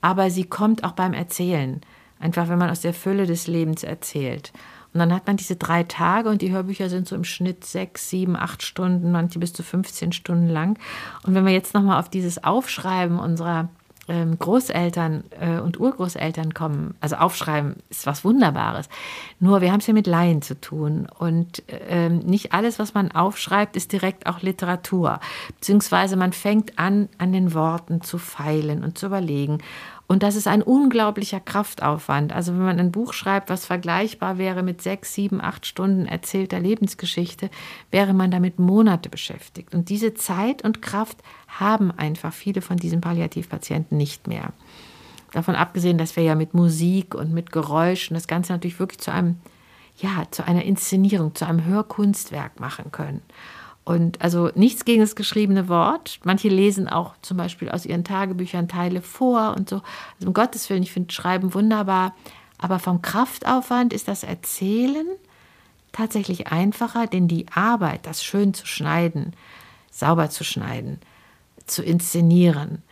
aber 0.00 0.30
sie 0.30 0.44
kommt 0.44 0.84
auch 0.84 0.92
beim 0.92 1.12
Erzählen. 1.12 1.80
Einfach, 2.18 2.48
wenn 2.48 2.58
man 2.58 2.70
aus 2.70 2.80
der 2.80 2.94
Fülle 2.94 3.26
des 3.26 3.46
Lebens 3.46 3.82
erzählt. 3.82 4.52
Und 4.92 5.00
dann 5.00 5.12
hat 5.12 5.26
man 5.26 5.36
diese 5.36 5.56
drei 5.56 5.82
Tage 5.82 6.30
und 6.30 6.40
die 6.40 6.52
Hörbücher 6.52 6.88
sind 6.88 7.06
so 7.06 7.14
im 7.14 7.24
Schnitt 7.24 7.64
sechs, 7.64 8.08
sieben, 8.08 8.34
acht 8.34 8.62
Stunden, 8.62 9.12
manche 9.12 9.38
bis 9.38 9.52
zu 9.52 9.62
15 9.62 10.12
Stunden 10.12 10.48
lang. 10.48 10.78
Und 11.26 11.34
wenn 11.34 11.44
wir 11.44 11.52
jetzt 11.52 11.74
nochmal 11.74 12.00
auf 12.00 12.08
dieses 12.08 12.42
Aufschreiben 12.42 13.18
unserer 13.18 13.68
ähm, 14.08 14.38
Großeltern 14.38 15.24
äh, 15.38 15.58
und 15.58 15.78
Urgroßeltern 15.78 16.54
kommen, 16.54 16.94
also 17.00 17.16
aufschreiben, 17.16 17.76
ist 17.90 18.06
was 18.06 18.24
Wunderbares. 18.24 18.88
Nur 19.40 19.60
wir 19.60 19.72
haben 19.72 19.80
es 19.80 19.86
ja 19.86 19.94
mit 19.94 20.06
Laien 20.06 20.42
zu 20.42 20.60
tun 20.60 21.08
und 21.18 21.62
ähm, 21.68 22.20
nicht 22.20 22.52
alles, 22.52 22.78
was 22.78 22.94
man 22.94 23.10
aufschreibt, 23.12 23.76
ist 23.76 23.92
direkt 23.92 24.26
auch 24.26 24.42
Literatur. 24.42 25.20
Beziehungsweise 25.56 26.16
man 26.16 26.32
fängt 26.32 26.78
an, 26.78 27.08
an 27.18 27.32
den 27.32 27.52
Worten 27.52 28.00
zu 28.00 28.18
feilen 28.18 28.84
und 28.84 28.96
zu 28.96 29.06
überlegen. 29.06 29.58
Und 30.08 30.22
das 30.22 30.36
ist 30.36 30.46
ein 30.46 30.62
unglaublicher 30.62 31.40
Kraftaufwand. 31.40 32.32
Also 32.32 32.52
wenn 32.52 32.64
man 32.64 32.78
ein 32.78 32.92
Buch 32.92 33.12
schreibt, 33.12 33.50
was 33.50 33.66
vergleichbar 33.66 34.38
wäre 34.38 34.62
mit 34.62 34.80
sechs, 34.80 35.14
sieben, 35.14 35.40
acht 35.40 35.66
Stunden 35.66 36.06
erzählter 36.06 36.60
Lebensgeschichte, 36.60 37.50
wäre 37.90 38.14
man 38.14 38.30
damit 38.30 38.60
Monate 38.60 39.08
beschäftigt. 39.08 39.74
Und 39.74 39.88
diese 39.88 40.14
Zeit 40.14 40.62
und 40.62 40.80
Kraft 40.80 41.18
haben 41.48 41.90
einfach 41.90 42.32
viele 42.32 42.62
von 42.62 42.76
diesen 42.76 43.00
Palliativpatienten 43.00 43.96
nicht 43.98 44.28
mehr. 44.28 44.52
Davon 45.32 45.56
abgesehen, 45.56 45.98
dass 45.98 46.14
wir 46.14 46.22
ja 46.22 46.36
mit 46.36 46.54
Musik 46.54 47.14
und 47.16 47.34
mit 47.34 47.50
Geräuschen 47.50 48.14
das 48.14 48.28
Ganze 48.28 48.52
natürlich 48.52 48.78
wirklich 48.78 49.00
zu 49.00 49.12
einem, 49.12 49.36
ja, 49.98 50.24
zu 50.30 50.46
einer 50.46 50.64
Inszenierung, 50.64 51.34
zu 51.34 51.46
einem 51.46 51.64
Hörkunstwerk 51.64 52.60
machen 52.60 52.92
können. 52.92 53.22
Und 53.86 54.20
also 54.20 54.50
nichts 54.56 54.84
gegen 54.84 55.00
das 55.00 55.14
geschriebene 55.14 55.68
Wort. 55.68 56.18
Manche 56.24 56.48
lesen 56.48 56.88
auch 56.88 57.14
zum 57.22 57.36
Beispiel 57.36 57.70
aus 57.70 57.86
ihren 57.86 58.02
Tagebüchern 58.02 58.66
Teile 58.66 59.00
vor 59.00 59.54
und 59.56 59.68
so. 59.68 59.76
Also 60.16 60.26
um 60.26 60.34
Gottes 60.34 60.68
Willen, 60.68 60.82
ich 60.82 60.90
finde 60.90 61.14
Schreiben 61.14 61.54
wunderbar. 61.54 62.12
Aber 62.58 62.80
vom 62.80 63.00
Kraftaufwand 63.00 63.92
ist 63.92 64.08
das 64.08 64.24
Erzählen 64.24 65.06
tatsächlich 65.92 66.48
einfacher, 66.48 67.06
denn 67.06 67.28
die 67.28 67.46
Arbeit, 67.54 68.06
das 68.06 68.24
schön 68.24 68.54
zu 68.54 68.66
schneiden, 68.66 69.34
sauber 69.92 70.30
zu 70.30 70.42
schneiden, 70.42 70.98
zu 71.66 71.84
inszenieren, 71.84 72.82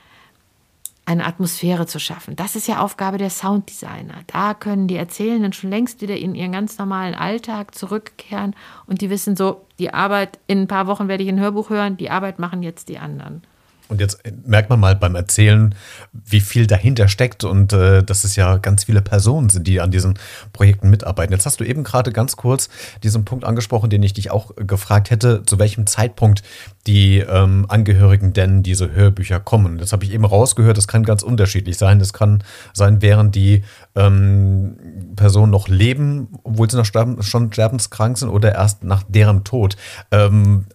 eine 1.06 1.26
Atmosphäre 1.26 1.86
zu 1.86 1.98
schaffen. 1.98 2.36
Das 2.36 2.56
ist 2.56 2.66
ja 2.66 2.80
Aufgabe 2.80 3.18
der 3.18 3.30
Sounddesigner. 3.30 4.22
Da 4.26 4.54
können 4.54 4.88
die 4.88 4.96
Erzählenden 4.96 5.52
schon 5.52 5.70
längst 5.70 6.00
wieder 6.00 6.16
in 6.16 6.34
ihren 6.34 6.52
ganz 6.52 6.78
normalen 6.78 7.14
Alltag 7.14 7.74
zurückkehren 7.74 8.54
und 8.86 9.00
die 9.00 9.10
wissen 9.10 9.36
so, 9.36 9.66
die 9.78 9.92
Arbeit, 9.92 10.38
in 10.46 10.62
ein 10.62 10.68
paar 10.68 10.86
Wochen 10.86 11.08
werde 11.08 11.22
ich 11.22 11.28
ein 11.28 11.40
Hörbuch 11.40 11.70
hören, 11.70 11.96
die 11.96 12.10
Arbeit 12.10 12.38
machen 12.38 12.62
jetzt 12.62 12.88
die 12.88 12.98
anderen. 12.98 13.42
Und 13.88 14.00
jetzt 14.00 14.18
merkt 14.46 14.70
man 14.70 14.80
mal 14.80 14.96
beim 14.96 15.14
Erzählen, 15.14 15.74
wie 16.12 16.40
viel 16.40 16.66
dahinter 16.66 17.06
steckt 17.06 17.44
und 17.44 17.74
äh, 17.74 18.02
dass 18.02 18.24
es 18.24 18.34
ja 18.34 18.56
ganz 18.56 18.84
viele 18.84 19.02
Personen 19.02 19.50
sind, 19.50 19.66
die 19.66 19.80
an 19.80 19.90
diesen 19.90 20.18
Projekten 20.54 20.88
mitarbeiten. 20.88 21.34
Jetzt 21.34 21.44
hast 21.44 21.60
du 21.60 21.64
eben 21.64 21.84
gerade 21.84 22.10
ganz 22.10 22.36
kurz 22.36 22.70
diesen 23.02 23.26
Punkt 23.26 23.44
angesprochen, 23.44 23.90
den 23.90 24.02
ich 24.02 24.14
dich 24.14 24.30
auch 24.30 24.52
gefragt 24.56 25.10
hätte, 25.10 25.42
zu 25.44 25.58
welchem 25.58 25.86
Zeitpunkt 25.86 26.42
die 26.86 27.18
ähm, 27.18 27.66
Angehörigen 27.68 28.32
denn 28.32 28.62
diese 28.62 28.90
Hörbücher 28.92 29.38
kommen. 29.38 29.76
Das 29.76 29.92
habe 29.92 30.04
ich 30.04 30.12
eben 30.12 30.24
rausgehört, 30.24 30.78
das 30.78 30.88
kann 30.88 31.02
ganz 31.02 31.22
unterschiedlich 31.22 31.76
sein. 31.76 31.98
Das 31.98 32.14
kann 32.14 32.42
sein, 32.72 33.02
während 33.02 33.34
die 33.34 33.64
ähm, 33.96 34.76
Personen 35.16 35.52
noch 35.52 35.68
leben, 35.68 36.28
obwohl 36.42 36.70
sie 36.70 36.76
noch 36.76 36.84
sterben, 36.84 37.22
schon 37.22 37.52
sterbenskrank 37.52 38.18
sind 38.18 38.28
oder 38.28 38.54
erst 38.54 38.84
nach 38.84 39.02
deren 39.08 39.44
Tod. 39.44 39.76
Ähm, 40.10 40.66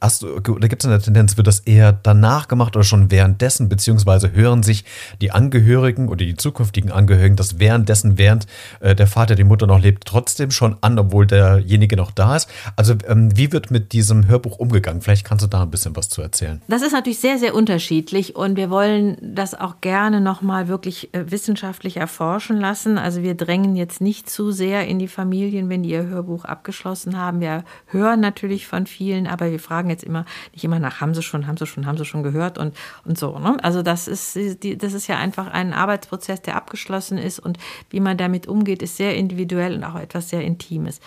oder 0.47 0.67
gibt 0.67 0.83
es 0.83 0.89
eine 0.89 0.99
Tendenz, 0.99 1.37
wird 1.37 1.47
das 1.47 1.61
eher 1.61 1.91
danach 1.91 2.47
gemacht 2.47 2.75
oder 2.75 2.85
schon 2.85 3.11
währenddessen, 3.11 3.69
beziehungsweise 3.69 4.31
hören 4.31 4.63
sich 4.63 4.85
die 5.21 5.31
Angehörigen 5.31 6.07
oder 6.07 6.25
die 6.25 6.35
zukünftigen 6.35 6.91
Angehörigen 6.91 7.35
das 7.35 7.59
währenddessen, 7.59 8.17
während 8.17 8.47
äh, 8.79 8.95
der 8.95 9.07
Vater, 9.07 9.35
die 9.35 9.43
Mutter 9.43 9.67
noch 9.67 9.79
lebt, 9.79 10.05
trotzdem 10.05 10.51
schon 10.51 10.77
an, 10.81 10.97
obwohl 10.97 11.25
derjenige 11.27 11.95
noch 11.95 12.11
da 12.11 12.35
ist? 12.35 12.49
Also 12.75 12.95
ähm, 13.07 13.35
wie 13.35 13.51
wird 13.51 13.71
mit 13.71 13.91
diesem 13.91 14.27
Hörbuch 14.27 14.59
umgegangen? 14.59 15.01
Vielleicht 15.01 15.25
kannst 15.25 15.43
du 15.43 15.49
da 15.49 15.63
ein 15.63 15.71
bisschen 15.71 15.95
was 15.95 16.09
zu 16.09 16.21
erzählen. 16.21 16.61
Das 16.67 16.81
ist 16.81 16.93
natürlich 16.93 17.19
sehr, 17.19 17.37
sehr 17.37 17.55
unterschiedlich 17.55 18.35
und 18.35 18.55
wir 18.55 18.69
wollen 18.69 19.17
das 19.21 19.55
auch 19.55 19.81
gerne 19.81 20.21
nochmal 20.21 20.67
wirklich 20.67 21.13
äh, 21.13 21.29
wissenschaftlich 21.31 21.97
erforschen 21.97 22.57
lassen. 22.57 22.97
Also 22.97 23.08
also 23.09 23.23
wir 23.23 23.33
drängen 23.33 23.75
jetzt 23.75 24.01
nicht 24.01 24.29
zu 24.29 24.51
sehr 24.51 24.85
in 24.87 24.99
die 24.99 25.07
Familien, 25.07 25.67
wenn 25.67 25.81
die 25.81 25.89
ihr 25.89 26.05
Hörbuch 26.05 26.45
abgeschlossen 26.45 27.17
haben. 27.17 27.39
Wir 27.39 27.63
hören 27.87 28.19
natürlich 28.19 28.67
von 28.67 28.85
vielen, 28.85 29.25
aber 29.25 29.49
wir 29.49 29.59
fragen 29.59 29.89
jetzt 29.89 30.03
immer 30.03 30.25
nicht 30.53 30.63
immer 30.63 30.77
nach, 30.77 31.01
haben 31.01 31.15
sie 31.15 31.23
schon, 31.23 31.47
haben 31.47 31.57
sie 31.57 31.65
schon, 31.65 31.87
haben 31.87 31.97
sie 31.97 32.05
schon 32.05 32.21
gehört 32.21 32.59
und, 32.59 32.75
und 33.05 33.17
so. 33.17 33.39
Ne? 33.39 33.57
Also 33.63 33.81
das 33.81 34.07
ist, 34.07 34.37
das 34.37 34.93
ist 34.93 35.07
ja 35.07 35.17
einfach 35.17 35.47
ein 35.47 35.73
Arbeitsprozess, 35.73 36.43
der 36.43 36.55
abgeschlossen 36.55 37.17
ist 37.17 37.39
und 37.39 37.57
wie 37.89 37.99
man 37.99 38.15
damit 38.15 38.45
umgeht, 38.47 38.83
ist 38.83 38.97
sehr 38.97 39.15
individuell 39.15 39.73
und 39.73 39.83
auch 39.85 39.95
etwas 39.95 40.29
sehr 40.29 40.43
Intimes. 40.43 40.99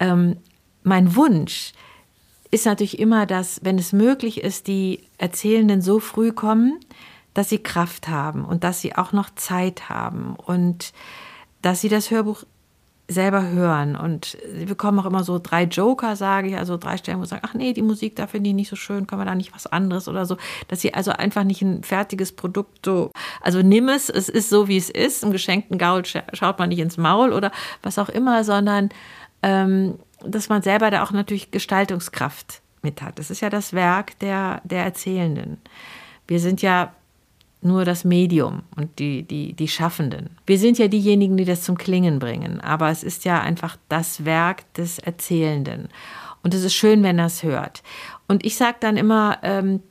Ähm, 0.00 0.38
mein 0.82 1.14
Wunsch 1.14 1.72
ist 2.50 2.66
natürlich 2.66 2.98
immer, 2.98 3.26
dass, 3.26 3.60
wenn 3.62 3.78
es 3.78 3.92
möglich 3.92 4.42
ist, 4.42 4.66
die 4.66 5.04
Erzählenden 5.18 5.82
so 5.82 6.00
früh 6.00 6.32
kommen, 6.32 6.80
dass 7.32 7.48
sie 7.48 7.58
Kraft 7.58 8.08
haben 8.08 8.44
und 8.44 8.64
dass 8.64 8.80
sie 8.80 8.96
auch 8.96 9.12
noch 9.12 9.30
Zeit 9.36 9.88
haben 9.88 10.34
und 10.34 10.92
dass 11.62 11.80
sie 11.80 11.88
das 11.88 12.10
Hörbuch 12.10 12.44
selber 13.10 13.48
hören. 13.48 13.96
Und 13.96 14.36
sie 14.54 14.66
bekommen 14.66 14.98
auch 15.00 15.06
immer 15.06 15.24
so 15.24 15.38
drei 15.38 15.64
Joker, 15.64 16.14
sage 16.14 16.48
ich, 16.48 16.56
also 16.56 16.76
drei 16.76 16.98
Stellen, 16.98 17.18
wo 17.18 17.24
sie 17.24 17.30
sagen, 17.30 17.46
ach 17.46 17.54
nee, 17.54 17.72
die 17.72 17.82
Musik, 17.82 18.16
da 18.16 18.26
finde 18.26 18.50
ich 18.50 18.54
nicht 18.54 18.68
so 18.68 18.76
schön, 18.76 19.06
können 19.06 19.22
wir 19.22 19.26
da 19.26 19.34
nicht 19.34 19.54
was 19.54 19.66
anderes 19.66 20.08
oder 20.08 20.26
so. 20.26 20.36
Dass 20.68 20.82
sie 20.82 20.92
also 20.92 21.10
einfach 21.12 21.44
nicht 21.44 21.62
ein 21.62 21.82
fertiges 21.82 22.32
Produkt 22.32 22.84
so, 22.84 23.10
also 23.40 23.62
nimm 23.62 23.88
es, 23.88 24.10
es 24.10 24.28
ist 24.28 24.50
so, 24.50 24.68
wie 24.68 24.76
es 24.76 24.90
ist, 24.90 25.24
im 25.24 25.32
geschenkten 25.32 25.78
Gaul 25.78 26.04
schaut 26.04 26.58
man 26.58 26.68
nicht 26.68 26.80
ins 26.80 26.98
Maul 26.98 27.32
oder 27.32 27.50
was 27.82 27.98
auch 27.98 28.10
immer, 28.10 28.44
sondern 28.44 28.90
ähm, 29.42 29.98
dass 30.22 30.50
man 30.50 30.62
selber 30.62 30.90
da 30.90 31.02
auch 31.02 31.12
natürlich 31.12 31.50
Gestaltungskraft 31.50 32.60
mit 32.82 33.00
hat. 33.00 33.18
Das 33.18 33.30
ist 33.30 33.40
ja 33.40 33.48
das 33.48 33.72
Werk 33.72 34.18
der, 34.18 34.60
der 34.64 34.84
Erzählenden. 34.84 35.58
Wir 36.26 36.40
sind 36.40 36.60
ja 36.60 36.92
nur 37.60 37.84
das 37.84 38.04
Medium 38.04 38.62
und 38.76 38.98
die, 38.98 39.22
die, 39.24 39.52
die 39.52 39.68
Schaffenden. 39.68 40.30
Wir 40.46 40.58
sind 40.58 40.78
ja 40.78 40.88
diejenigen, 40.88 41.36
die 41.36 41.44
das 41.44 41.62
zum 41.62 41.76
Klingen 41.76 42.18
bringen, 42.18 42.60
aber 42.60 42.90
es 42.90 43.02
ist 43.02 43.24
ja 43.24 43.40
einfach 43.40 43.76
das 43.88 44.24
Werk 44.24 44.72
des 44.74 44.98
Erzählenden. 44.98 45.88
Und 46.42 46.54
es 46.54 46.62
ist 46.62 46.74
schön, 46.74 47.02
wenn 47.02 47.18
er 47.18 47.26
es 47.26 47.42
hört. 47.42 47.82
Und 48.28 48.44
ich 48.44 48.56
sage 48.56 48.76
dann 48.80 48.96
immer, 48.96 49.38
ähm, 49.42 49.82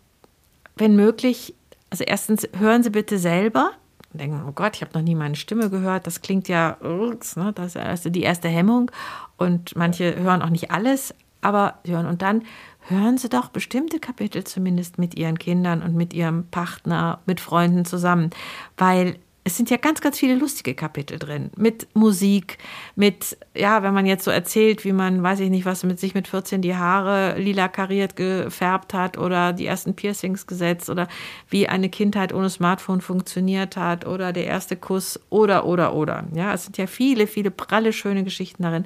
wenn 0.78 0.96
möglich, 0.96 1.54
also 1.90 2.04
erstens 2.04 2.48
hören 2.58 2.84
Sie 2.84 2.90
bitte 2.90 3.18
selber. 3.18 3.72
Und 4.14 4.22
denken, 4.22 4.42
oh 4.48 4.54
Gott, 4.54 4.76
ich 4.76 4.82
habe 4.82 4.94
noch 4.94 5.02
nie 5.02 5.16
meine 5.16 5.36
Stimme 5.36 5.70
gehört. 5.70 6.08
Das 6.08 6.22
klingt 6.22 6.48
ja, 6.48 6.78
ne, 6.82 7.54
das 7.54 7.76
ist 7.76 8.16
die 8.16 8.24
erste 8.24 8.48
Hemmung. 8.48 8.90
Und 9.36 9.76
manche 9.76 10.16
hören 10.16 10.42
auch 10.42 10.50
nicht 10.50 10.72
alles, 10.72 11.14
aber 11.42 11.80
hören. 11.86 12.06
Und 12.06 12.22
dann 12.22 12.44
hören 12.89 13.17
Sie 13.17 13.29
doch 13.29 13.50
bestimmte 13.50 14.00
Kapitel 14.00 14.44
zumindest 14.44 14.98
mit 14.98 15.17
Ihren 15.17 15.39
Kindern 15.39 15.82
und 15.82 15.96
mit 15.96 16.13
Ihrem 16.13 16.46
Partner, 16.48 17.20
mit 17.25 17.39
Freunden 17.39 17.86
zusammen, 17.86 18.29
weil 18.77 19.17
es 19.48 19.56
sind 19.56 19.70
ja 19.70 19.77
ganz, 19.77 20.01
ganz 20.01 20.20
viele 20.20 20.36
lustige 20.36 20.75
Kapitel 20.75 21.20
drin. 21.20 21.51
Mit 21.56 21.88
Musik, 21.94 22.58
mit, 22.98 23.38
ja, 23.56 23.82
wenn 23.82 23.94
man 23.94 24.05
jetzt 24.05 24.25
so 24.25 24.31
erzählt, 24.31 24.83
wie 24.83 24.92
man, 24.92 25.24
weiß 25.24 25.40
ich 25.40 25.50
nicht, 25.50 25.64
was 25.64 25.85
mit 25.85 26.01
sich 26.01 26.14
mit 26.14 26.27
14 26.27 26.62
die 26.62 26.75
Haare 26.75 27.40
lila 27.40 27.70
kariert 27.70 28.18
gefärbt 28.18 28.94
hat 28.94 29.18
oder 29.18 29.53
die 29.53 29.66
ersten 29.66 29.96
Piercings 29.96 30.48
gesetzt 30.48 30.90
oder 30.90 31.07
wie 31.50 31.70
eine 31.70 31.88
Kindheit 31.88 32.33
ohne 32.33 32.50
Smartphone 32.50 33.00
funktioniert 33.00 33.77
hat 33.77 34.05
oder 34.05 34.33
der 34.33 34.48
erste 34.48 34.75
Kuss 34.75 35.18
oder, 35.29 35.66
oder, 35.66 35.96
oder. 35.96 36.25
Ja, 36.33 36.53
es 36.53 36.66
sind 36.66 36.77
ja 36.77 36.85
viele, 36.85 37.25
viele 37.25 37.50
pralle, 37.50 37.94
schöne 37.94 38.25
Geschichten 38.25 38.64
darin. 38.64 38.83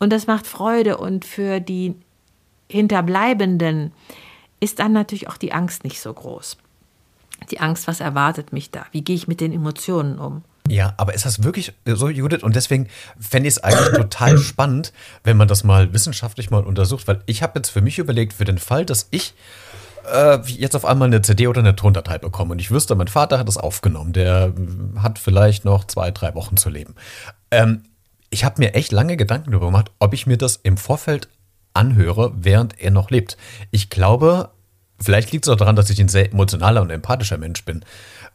Und 0.00 0.12
das 0.12 0.26
macht 0.26 0.48
Freude 0.48 0.96
und 0.96 1.24
für 1.24 1.60
die 1.60 1.94
Hinterbleibenden 2.72 3.92
ist 4.60 4.78
dann 4.78 4.92
natürlich 4.92 5.28
auch 5.28 5.36
die 5.36 5.52
Angst 5.52 5.84
nicht 5.84 6.00
so 6.00 6.12
groß. 6.12 6.56
Die 7.50 7.60
Angst, 7.60 7.86
was 7.86 8.00
erwartet 8.00 8.52
mich 8.52 8.70
da? 8.70 8.86
Wie 8.92 9.02
gehe 9.02 9.16
ich 9.16 9.28
mit 9.28 9.40
den 9.40 9.52
Emotionen 9.52 10.18
um? 10.18 10.42
Ja, 10.68 10.94
aber 10.96 11.12
ist 11.12 11.26
das 11.26 11.42
wirklich 11.42 11.74
so, 11.84 12.08
Judith? 12.08 12.42
Und 12.42 12.56
deswegen 12.56 12.88
fände 13.18 13.48
ich 13.48 13.56
es 13.56 13.62
eigentlich 13.62 13.96
total 13.96 14.38
spannend, 14.38 14.92
wenn 15.24 15.36
man 15.36 15.48
das 15.48 15.64
mal 15.64 15.92
wissenschaftlich 15.92 16.50
mal 16.50 16.62
untersucht, 16.62 17.08
weil 17.08 17.22
ich 17.26 17.42
habe 17.42 17.58
jetzt 17.58 17.70
für 17.70 17.80
mich 17.80 17.98
überlegt, 17.98 18.32
für 18.32 18.44
den 18.44 18.58
Fall, 18.58 18.86
dass 18.86 19.08
ich 19.10 19.34
äh, 20.10 20.38
jetzt 20.46 20.76
auf 20.76 20.84
einmal 20.84 21.08
eine 21.08 21.22
CD 21.22 21.48
oder 21.48 21.60
eine 21.60 21.76
Tondatei 21.76 22.18
bekomme 22.18 22.52
und 22.52 22.60
ich 22.60 22.70
wüsste, 22.70 22.94
mein 22.94 23.08
Vater 23.08 23.38
hat 23.38 23.48
das 23.48 23.56
aufgenommen, 23.56 24.12
der 24.12 24.52
hat 24.98 25.18
vielleicht 25.18 25.64
noch 25.64 25.84
zwei, 25.84 26.10
drei 26.10 26.34
Wochen 26.34 26.56
zu 26.56 26.70
leben. 26.70 26.94
Ähm, 27.50 27.82
ich 28.30 28.44
habe 28.44 28.60
mir 28.60 28.74
echt 28.74 28.92
lange 28.92 29.16
Gedanken 29.16 29.50
darüber 29.50 29.66
gemacht, 29.66 29.90
ob 29.98 30.14
ich 30.14 30.26
mir 30.26 30.38
das 30.38 30.56
im 30.56 30.76
Vorfeld 30.76 31.28
anhöre, 31.74 32.32
während 32.36 32.80
er 32.80 32.90
noch 32.90 33.10
lebt. 33.10 33.36
Ich 33.70 33.90
glaube, 33.90 34.50
vielleicht 35.00 35.32
liegt 35.32 35.46
es 35.46 35.52
auch 35.52 35.56
daran, 35.56 35.76
dass 35.76 35.90
ich 35.90 36.00
ein 36.00 36.08
sehr 36.08 36.32
emotionaler 36.32 36.82
und 36.82 36.90
empathischer 36.90 37.38
Mensch 37.38 37.64
bin. 37.64 37.84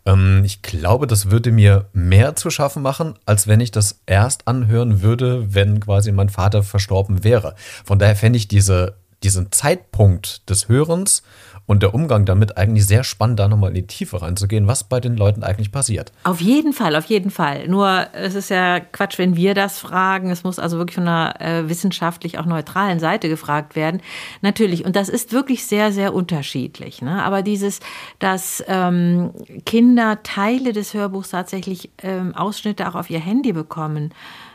Ähm, 0.05 0.43
ich 0.45 0.61
glaube, 0.61 1.07
das 1.07 1.29
würde 1.29 1.51
mir 1.51 1.87
mehr 1.93 2.35
zu 2.35 2.49
schaffen 2.49 2.81
machen, 2.81 3.15
als 3.25 3.47
wenn 3.47 3.59
ich 3.59 3.71
das 3.71 4.01
erst 4.05 4.47
anhören 4.47 5.01
würde, 5.01 5.53
wenn 5.53 5.79
quasi 5.79 6.11
mein 6.11 6.29
Vater 6.29 6.63
verstorben 6.63 7.23
wäre. 7.23 7.55
Von 7.85 7.99
daher 7.99 8.15
fände 8.15 8.37
ich 8.37 8.47
diese, 8.47 8.95
diesen 9.23 9.51
Zeitpunkt 9.51 10.49
des 10.49 10.69
Hörens 10.69 11.23
und 11.67 11.83
der 11.83 11.93
Umgang 11.93 12.25
damit 12.25 12.57
eigentlich 12.57 12.87
sehr 12.87 13.03
spannend, 13.03 13.39
da 13.39 13.47
nochmal 13.47 13.69
in 13.69 13.75
die 13.75 13.87
Tiefe 13.87 14.21
reinzugehen, 14.21 14.67
was 14.67 14.85
bei 14.85 15.01
den 15.01 15.17
Leuten 15.17 15.43
eigentlich 15.43 15.71
passiert. 15.71 16.13
Auf 16.23 16.39
jeden 16.39 16.71
Fall, 16.71 16.95
auf 16.95 17.05
jeden 17.05 17.29
Fall. 17.29 17.67
Nur 17.67 18.07
es 18.13 18.35
ist 18.35 18.49
ja 18.49 18.79
Quatsch, 18.79 19.19
wenn 19.19 19.35
wir 19.35 19.53
das 19.53 19.77
fragen. 19.77 20.31
Es 20.31 20.45
muss 20.45 20.59
also 20.59 20.77
wirklich 20.77 20.95
von 20.95 21.07
einer 21.07 21.39
äh, 21.41 21.69
wissenschaftlich 21.69 22.39
auch 22.39 22.45
neutralen 22.45 22.99
Seite 22.99 23.27
gefragt 23.27 23.75
werden. 23.75 24.01
Natürlich, 24.41 24.85
und 24.85 24.95
das 24.95 25.09
ist 25.09 25.33
wirklich 25.33 25.65
sehr, 25.65 25.91
sehr 25.91 26.13
unterschiedlich. 26.13 27.01
Ne? 27.01 27.21
Aber 27.21 27.41
dieses, 27.41 27.81
dass 28.19 28.63
ähm, 28.67 29.31
Kinder 29.65 30.23
Teile 30.23 30.71
des 30.71 30.93
Hörbuchs 30.93 31.31
tatsächlich 31.31 31.91
ähm, 32.01 32.33
Ausschnitte 32.33 32.87
auch 32.87 32.95
auf 32.95 33.09
ihr 33.09 33.19
Handy 33.19 33.51
bekommen, 33.51 34.13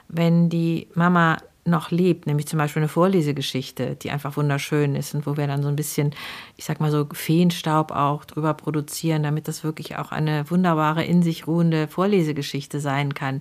wenn 0.08 0.48
die 0.48 0.88
Mama 0.94 1.36
noch 1.64 1.90
lebt, 1.90 2.26
nämlich 2.26 2.48
zum 2.48 2.58
Beispiel 2.58 2.82
eine 2.82 2.88
Vorlesegeschichte, 2.88 3.94
die 3.94 4.10
einfach 4.10 4.36
wunderschön 4.36 4.96
ist 4.96 5.14
und 5.14 5.26
wo 5.26 5.36
wir 5.36 5.46
dann 5.46 5.62
so 5.62 5.68
ein 5.68 5.76
bisschen, 5.76 6.12
ich 6.56 6.64
sag 6.64 6.80
mal 6.80 6.90
so 6.90 7.06
Feenstaub 7.12 7.92
auch 7.92 8.24
drüber 8.24 8.54
produzieren, 8.54 9.22
damit 9.22 9.46
das 9.46 9.62
wirklich 9.62 9.96
auch 9.96 10.10
eine 10.10 10.50
wunderbare, 10.50 11.04
in 11.04 11.22
sich 11.22 11.46
ruhende 11.46 11.86
Vorlesegeschichte 11.86 12.80
sein 12.80 13.14
kann. 13.14 13.40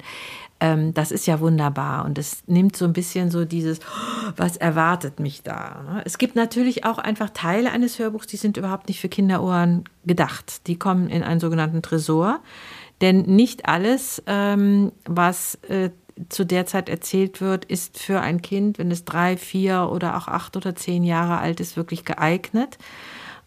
Ähm, 0.60 0.94
das 0.94 1.12
ist 1.12 1.26
ja 1.26 1.40
wunderbar 1.40 2.06
und 2.06 2.20
es 2.20 2.44
nimmt 2.46 2.76
so 2.76 2.86
ein 2.86 2.94
bisschen 2.94 3.32
so 3.32 3.44
dieses, 3.44 3.80
was 4.38 4.56
erwartet 4.56 5.20
mich 5.20 5.42
da? 5.42 6.04
Es 6.06 6.20
gibt 6.20 6.36
natürlich 6.36 6.86
auch 6.86 7.00
einfach 7.00 7.32
Teile 7.32 7.72
eines 7.72 7.98
Hörbuchs, 7.98 8.28
die 8.28 8.38
sind 8.38 8.56
überhaupt 8.56 8.88
nicht 8.88 9.00
für 9.00 9.10
Kinderohren 9.10 9.86
gedacht. 10.06 10.68
Die 10.68 10.78
kommen 10.78 11.10
in 11.10 11.24
einen 11.24 11.40
sogenannten 11.40 11.82
Tresor. 11.82 12.40
Denn 13.02 13.24
nicht 13.24 13.68
alles, 13.68 14.22
ähm, 14.28 14.92
was 15.06 15.56
äh, 15.68 15.90
zu 16.30 16.46
der 16.46 16.66
Zeit 16.66 16.90
erzählt 16.90 17.42
wird, 17.42 17.66
ist 17.66 18.00
für 18.00 18.22
ein 18.22 18.42
Kind, 18.42 18.78
wenn 18.78 18.92
es 18.92 19.06
drei, 19.06 19.38
vier 19.38 19.90
oder 19.92 20.18
auch 20.18 20.28
acht 20.28 20.56
oder 20.58 20.76
zehn 20.76 21.04
Jahre 21.04 21.38
alt 21.38 21.60
ist, 21.60 21.78
wirklich 21.78 22.06
geeignet. 22.06 22.78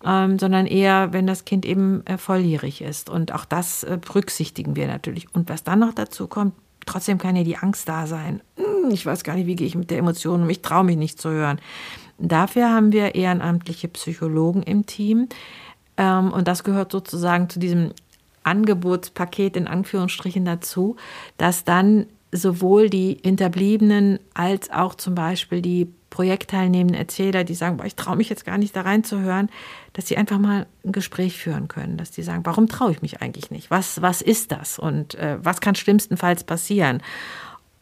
Ähm, 0.07 0.39
sondern 0.39 0.67
eher, 0.67 1.15
wenn 1.15 1.27
das 1.27 1.47
Kind 1.47 1.65
eben 1.65 2.05
äh, 2.07 2.19
volljährig 2.19 2.83
ist. 2.83 3.09
Und 3.09 3.33
auch 3.33 3.47
das 3.47 3.85
äh, 3.85 3.99
berücksichtigen 3.99 4.77
wir 4.77 4.87
natürlich. 4.87 5.35
Und 5.35 5.49
was 5.49 5.65
dann 5.65 5.79
noch 5.79 5.95
dazu 5.95 6.27
kommt, 6.27 6.53
trotzdem 6.85 7.17
kann 7.17 7.37
ja 7.37 7.43
die 7.43 7.57
Angst 7.57 7.89
da 7.89 8.07
sein. 8.07 8.43
Hm, 8.57 8.91
ich 8.91 9.07
weiß 9.07 9.25
gar 9.25 9.35
nicht, 9.35 9.47
wie 9.47 9.57
gehe 9.57 9.67
ich 9.67 9.77
mit 9.77 9.91
der 9.91 9.99
Emotion 9.99 10.43
um, 10.43 10.51
ich 10.51 10.61
traue 10.61 10.85
mich 10.85 10.99
nicht 10.99 11.19
zu 11.19 11.31
hören. 11.31 11.59
Dafür 12.19 12.71
haben 12.71 12.93
wir 12.93 13.15
ehrenamtliche 13.15 13.89
Psychologen 13.89 14.63
im 14.63 14.85
Team. 14.85 15.29
Ähm, 15.97 16.33
und 16.33 16.49
das 16.49 16.65
gehört 16.65 16.93
sozusagen 16.93 17.49
zu 17.49 17.59
diesem 17.59 17.93
Angebotspaket 18.43 19.57
in 19.57 19.67
Anführungsstrichen 19.67 20.45
dazu, 20.45 20.97
dass 21.39 21.65
dann 21.65 22.07
sowohl 22.35 22.91
die 22.91 23.19
Hinterbliebenen 23.23 24.19
als 24.35 24.71
auch 24.71 24.97
zum 24.97 25.15
Beispiel 25.15 25.63
die 25.63 25.89
projektteilnehmenden 26.11 26.97
Erzähler, 26.97 27.45
die 27.45 27.55
sagen, 27.55 27.77
boah, 27.77 27.87
ich 27.87 27.95
traue 27.95 28.17
mich 28.17 28.29
jetzt 28.29 28.45
gar 28.45 28.59
nicht 28.59 28.75
da 28.75 28.83
reinzuhören, 28.83 29.49
dass 29.93 30.07
sie 30.09 30.17
einfach 30.17 30.39
mal 30.39 30.67
ein 30.85 30.93
Gespräch 30.93 31.39
führen 31.39 31.69
können, 31.69 31.97
dass 31.97 32.11
die 32.11 32.23
sagen, 32.23 32.45
warum 32.45 32.69
traue 32.69 32.93
ich 32.93 33.03
mich 33.03 33.23
eigentlich 33.23 33.51
nicht? 33.51 33.71
Was, 33.71 34.03
was 34.03 34.21
ist 34.21 34.53
das? 34.53 34.79
Und 34.79 35.15
äh, 35.15 35.39
was 35.43 35.61
kann 35.61 35.75
schlimmstenfalls 35.75 36.45
passieren? 36.45 37.03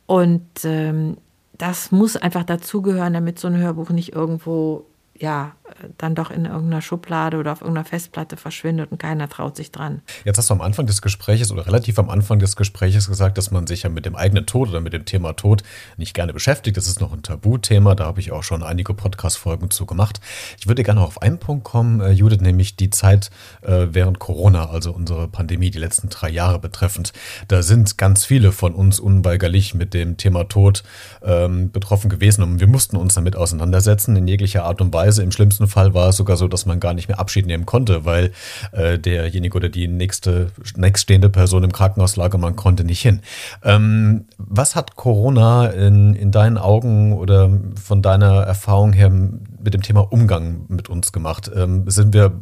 Und 0.07 0.47
ähm, 0.65 1.17
das 1.57 1.91
muss 1.91 2.17
einfach 2.17 2.45
dazugehören, 2.45 3.15
damit 3.15 3.39
so 3.39 3.49
ein 3.49 3.57
Hörbuch 3.57 3.91
nicht 3.91 4.13
irgendwo 4.13 4.87
ja, 5.19 5.53
dann 5.99 6.15
doch 6.15 6.31
in 6.31 6.45
irgendeiner 6.45 6.81
Schublade 6.81 7.39
oder 7.39 7.53
auf 7.53 7.61
irgendeiner 7.61 7.85
Festplatte 7.85 8.37
verschwindet 8.37 8.93
und 8.93 8.99
keiner 8.99 9.29
traut 9.29 9.57
sich 9.57 9.73
dran. 9.73 10.03
Jetzt 10.25 10.39
hast 10.39 10.51
du 10.51 10.55
am 10.55 10.61
Anfang 10.61 10.87
des 10.87 11.03
Gesprächs 11.03 11.51
oder 11.51 11.67
relativ 11.67 11.99
am 11.99 12.09
Anfang 12.09 12.39
des 12.39 12.57
Gesprächs 12.57 13.09
gesagt, 13.09 13.39
dass 13.39 13.51
man 13.51 13.67
sich 13.67 13.83
ja 13.83 13.91
mit 13.91 14.07
dem 14.07 14.15
eigenen 14.15 14.47
Tod 14.47 14.69
oder 14.69 14.81
mit 14.81 14.93
dem 14.93 15.05
Thema 15.05 15.33
Tod 15.33 15.63
nicht 15.97 16.15
gerne 16.15 16.33
beschäftigt. 16.33 16.77
Das 16.77 16.87
ist 16.87 17.01
noch 17.01 17.13
ein 17.13 17.23
Tabuthema, 17.23 17.95
da 17.95 18.05
habe 18.05 18.21
ich 18.21 18.31
auch 18.31 18.43
schon 18.43 18.63
einige 18.63 18.95
Podcast-Folgen 18.95 19.71
zu 19.71 19.87
gemacht. 19.87 20.21
Ich 20.59 20.69
würde 20.69 20.85
gerne 20.85 21.01
auf 21.01 21.21
einen 21.21 21.39
Punkt 21.39 21.65
kommen, 21.65 22.01
äh, 22.01 22.11
Judith, 22.11 22.41
nämlich 22.41 22.77
die 22.77 22.91
Zeit 22.91 23.31
äh, 23.63 23.89
während 23.91 24.19
Corona, 24.21 24.71
also 24.71 24.93
unsere 24.93 25.27
Pandemie, 25.27 25.71
die 25.71 25.79
letzten 25.79 26.09
drei 26.09 26.31
Jahre 26.31 26.59
betreffend. 26.61 27.13
Da 27.49 27.63
sind 27.63 27.99
ganz 27.99 28.25
viele 28.25 28.53
von 28.53 28.75
uns 28.75 29.01
unweigerlich 29.01 29.75
mit 29.75 29.95
dem 29.95 30.17
Thema 30.17 30.45
Tod 30.45 30.85
ähm, 31.23 31.73
betroffen 31.73 32.09
gewesen 32.09 32.43
und 32.43 32.61
wir 32.61 32.69
mussten 32.69 32.97
uns 32.97 33.15
damit 33.15 33.35
auseinandersetzen 33.35 34.15
in 34.15 34.29
jeglicher 34.29 34.65
Art 34.65 34.81
und. 34.81 34.93
Weise. 34.93 35.23
Im 35.23 35.33
schlimmsten 35.33 35.62
Fall 35.69 35.95
war 35.95 36.09
es 36.09 36.17
sogar 36.17 36.37
so, 36.37 36.49
dass 36.49 36.67
man 36.67 36.81
gar 36.81 36.95
nicht 36.95 37.09
mehr 37.09 37.19
Abschied 37.19 37.47
nehmen 37.47 37.67
konnte, 37.67 38.05
weil 38.05 38.33
äh, 38.73 38.99
derjenige 38.99 39.57
oder 39.57 39.69
die 39.69 39.89
nächste 39.89 40.51
nächststehende 40.77 41.31
Person 41.31 41.65
im 41.65 41.73
Krankenhaus 41.73 42.17
lag 42.17 42.35
und 42.35 42.41
man 42.41 42.57
konnte 42.57 42.85
nicht 42.85 43.03
hin. 43.03 43.21
Ähm, 43.65 44.27
was 44.39 44.77
hat 44.77 44.97
Corona 44.97 45.67
in, 45.67 46.15
in 46.15 46.31
deinen 46.31 46.59
Augen 46.59 47.13
oder 47.13 47.51
von 47.83 48.03
deiner 48.03 48.43
Erfahrung 48.43 48.93
her 48.93 49.11
mit 49.11 49.75
dem 49.75 49.83
Thema 49.83 50.13
Umgang 50.13 50.67
mit 50.69 50.89
uns 50.89 51.13
gemacht? 51.13 51.51
Ähm, 51.55 51.89
sind 51.89 52.13
wir 52.13 52.33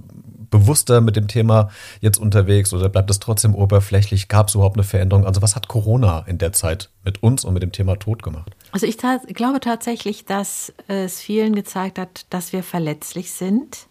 bewusster 0.50 1.00
mit 1.00 1.16
dem 1.16 1.28
Thema 1.28 1.70
jetzt 2.00 2.18
unterwegs 2.18 2.72
oder 2.72 2.88
bleibt 2.88 3.10
es 3.10 3.20
trotzdem 3.20 3.54
oberflächlich? 3.54 4.28
Gab 4.28 4.48
es 4.48 4.54
überhaupt 4.54 4.76
eine 4.76 4.84
Veränderung? 4.84 5.26
Also 5.26 5.42
was 5.42 5.56
hat 5.56 5.68
Corona 5.68 6.24
in 6.26 6.38
der 6.38 6.52
Zeit 6.52 6.90
mit 7.04 7.22
uns 7.22 7.44
und 7.44 7.54
mit 7.54 7.62
dem 7.62 7.72
Thema 7.72 7.96
Tod 7.96 8.22
gemacht? 8.22 8.54
Also 8.72 8.86
ich 8.86 8.96
ta 8.96 9.20
glaube 9.28 9.60
tatsächlich, 9.60 10.24
dass 10.24 10.72
es 10.88 11.20
vielen 11.20 11.54
gezeigt 11.54 11.98
hat, 11.98 12.26
dass 12.30 12.52
wir 12.52 12.62
verletzlich 12.62 13.32
sind, 13.32 13.86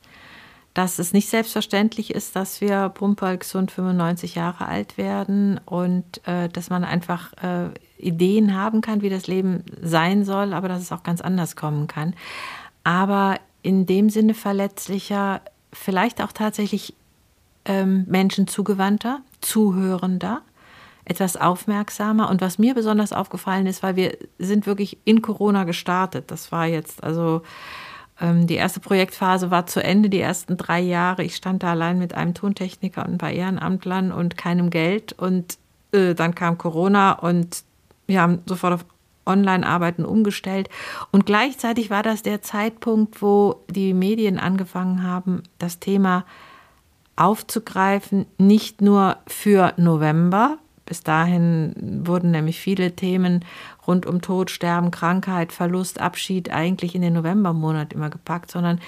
dass 0.74 1.00
es 1.00 1.14
nicht 1.14 1.30
selbstverständlich 1.30 2.14
ist, 2.14 2.36
dass 2.36 2.62
wir 2.62 2.90
pumperl 2.90 3.38
gesund 3.38 3.72
95 3.72 4.36
Jahre 4.36 4.68
alt 4.68 4.98
werden 4.98 5.60
und 5.66 6.26
äh, 6.28 6.48
dass 6.48 6.70
man 6.70 6.84
einfach 6.84 7.34
äh, 7.42 7.70
Ideen 7.98 8.56
haben 8.56 8.82
kann, 8.82 9.02
wie 9.02 9.10
das 9.10 9.28
Leben 9.28 9.64
sein 9.82 10.24
soll, 10.24 10.54
aber 10.54 10.68
dass 10.68 10.82
es 10.82 10.92
auch 10.92 11.04
ganz 11.04 11.22
anders 11.22 11.56
kommen 11.56 11.88
kann. 11.88 12.14
Aber 12.84 13.36
in 13.62 13.86
dem 13.86 14.10
Sinne 14.10 14.34
verletzlicher, 14.34 15.42
vielleicht 15.72 16.22
auch 16.22 16.32
tatsächlich 16.32 16.94
ähm, 17.66 18.06
Menschen 18.08 18.48
zugewandter, 18.48 19.22
zuhörender, 19.42 20.42
etwas 21.06 21.38
aufmerksamer. 21.38 22.30
Und 22.30 22.42
was 22.42 22.58
mir 22.58 22.74
besonders 22.74 23.14
aufgefallen 23.14 23.68
ist, 23.68 23.84
weil 23.84 23.96
wir 23.96 24.18
sind 24.38 24.66
wirklich 24.66 24.98
in 25.06 25.22
Corona 25.22 25.64
gestartet. 25.64 26.32
Das 26.32 26.52
war 26.52 26.66
jetzt 26.66 27.04
also 27.04 27.42
ähm, 28.22 28.48
die 28.48 28.56
erste 28.56 28.80
Projektphase 28.80 29.52
war 29.52 29.66
zu 29.66 29.84
Ende, 29.84 30.10
die 30.10 30.20
ersten 30.20 30.58
drei 30.58 30.80
Jahre. 30.80 31.24
Ich 31.24 31.36
stand 31.36 31.64
da 31.64 31.72
allein 31.72 32.00
mit 32.00 32.14
einem 32.14 32.34
Tontechniker 32.34 33.06
und 33.06 33.14
ein 33.14 33.18
paar 33.18 33.32
Ehrenamtlern 33.32 34.12
und 34.12 34.38
keinem 34.38 34.70
Geld. 34.70 35.14
Und 35.14 35.58
äh, 35.92 36.14
dann 36.14 36.36
kam 36.36 36.58
Corona 36.58 37.14
und 37.14 37.64
wir 38.08 38.22
haben 38.22 38.40
sofort 38.46 38.74
auf 38.74 38.86
Online-Arbeiten 39.30 40.04
umgestellt. 40.04 40.70
Und 41.12 41.26
gleichzeitig 41.26 41.90
war 41.90 42.04
das 42.04 42.24
der 42.24 42.42
Zeitpunkt, 42.42 43.22
wo 43.22 43.64
die 43.70 43.94
Medien 43.94 44.40
angefangen 44.40 45.04
haben, 45.04 45.44
das 45.60 45.80
Thema 45.80 46.26
aufzugreifen, 47.16 48.26
nicht 48.38 48.82
nur 48.82 49.18
für 49.28 49.74
November. 49.78 50.58
Bis 50.86 51.04
dahin 51.04 52.02
wurden 52.06 52.32
nämlich 52.32 52.60
viele 52.60 52.96
Themen 52.96 53.46
rund 53.86 54.06
um 54.06 54.22
Tod, 54.22 54.50
Sterben, 54.50 54.90
Krankheit, 54.90 55.52
Verlust, 55.52 56.02
Abschied 56.02 56.52
eigentlich 56.52 56.96
in 56.96 57.02
den 57.02 57.14
Novembermonat 57.14 57.94
immer 57.94 58.10
gepackt, 58.10 58.50
sondern 58.50 58.80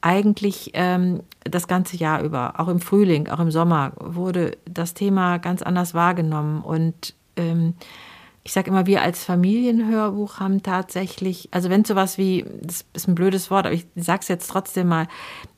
eigentlich 0.00 0.70
ähm, 0.74 1.22
das 1.44 1.66
ganze 1.66 1.96
Jahr 1.96 2.22
über, 2.22 2.60
auch 2.60 2.68
im 2.68 2.80
Frühling, 2.80 3.28
auch 3.28 3.40
im 3.40 3.50
Sommer, 3.50 3.92
wurde 3.98 4.56
das 4.66 4.94
Thema 4.94 5.38
ganz 5.38 5.62
anders 5.62 5.94
wahrgenommen. 5.94 6.62
Und 6.62 7.14
ähm, 7.36 7.74
ich 8.46 8.52
sage 8.52 8.70
immer, 8.70 8.86
wir 8.86 9.00
als 9.00 9.24
Familienhörbuch 9.24 10.38
haben 10.38 10.62
tatsächlich, 10.62 11.48
also 11.50 11.70
wenn 11.70 11.84
sowas 11.84 12.18
wie, 12.18 12.44
das 12.60 12.84
ist 12.92 13.08
ein 13.08 13.14
blödes 13.14 13.50
Wort, 13.50 13.64
aber 13.64 13.74
ich 13.74 13.86
sage 13.96 14.20
es 14.20 14.28
jetzt 14.28 14.50
trotzdem 14.50 14.88
mal, 14.88 15.08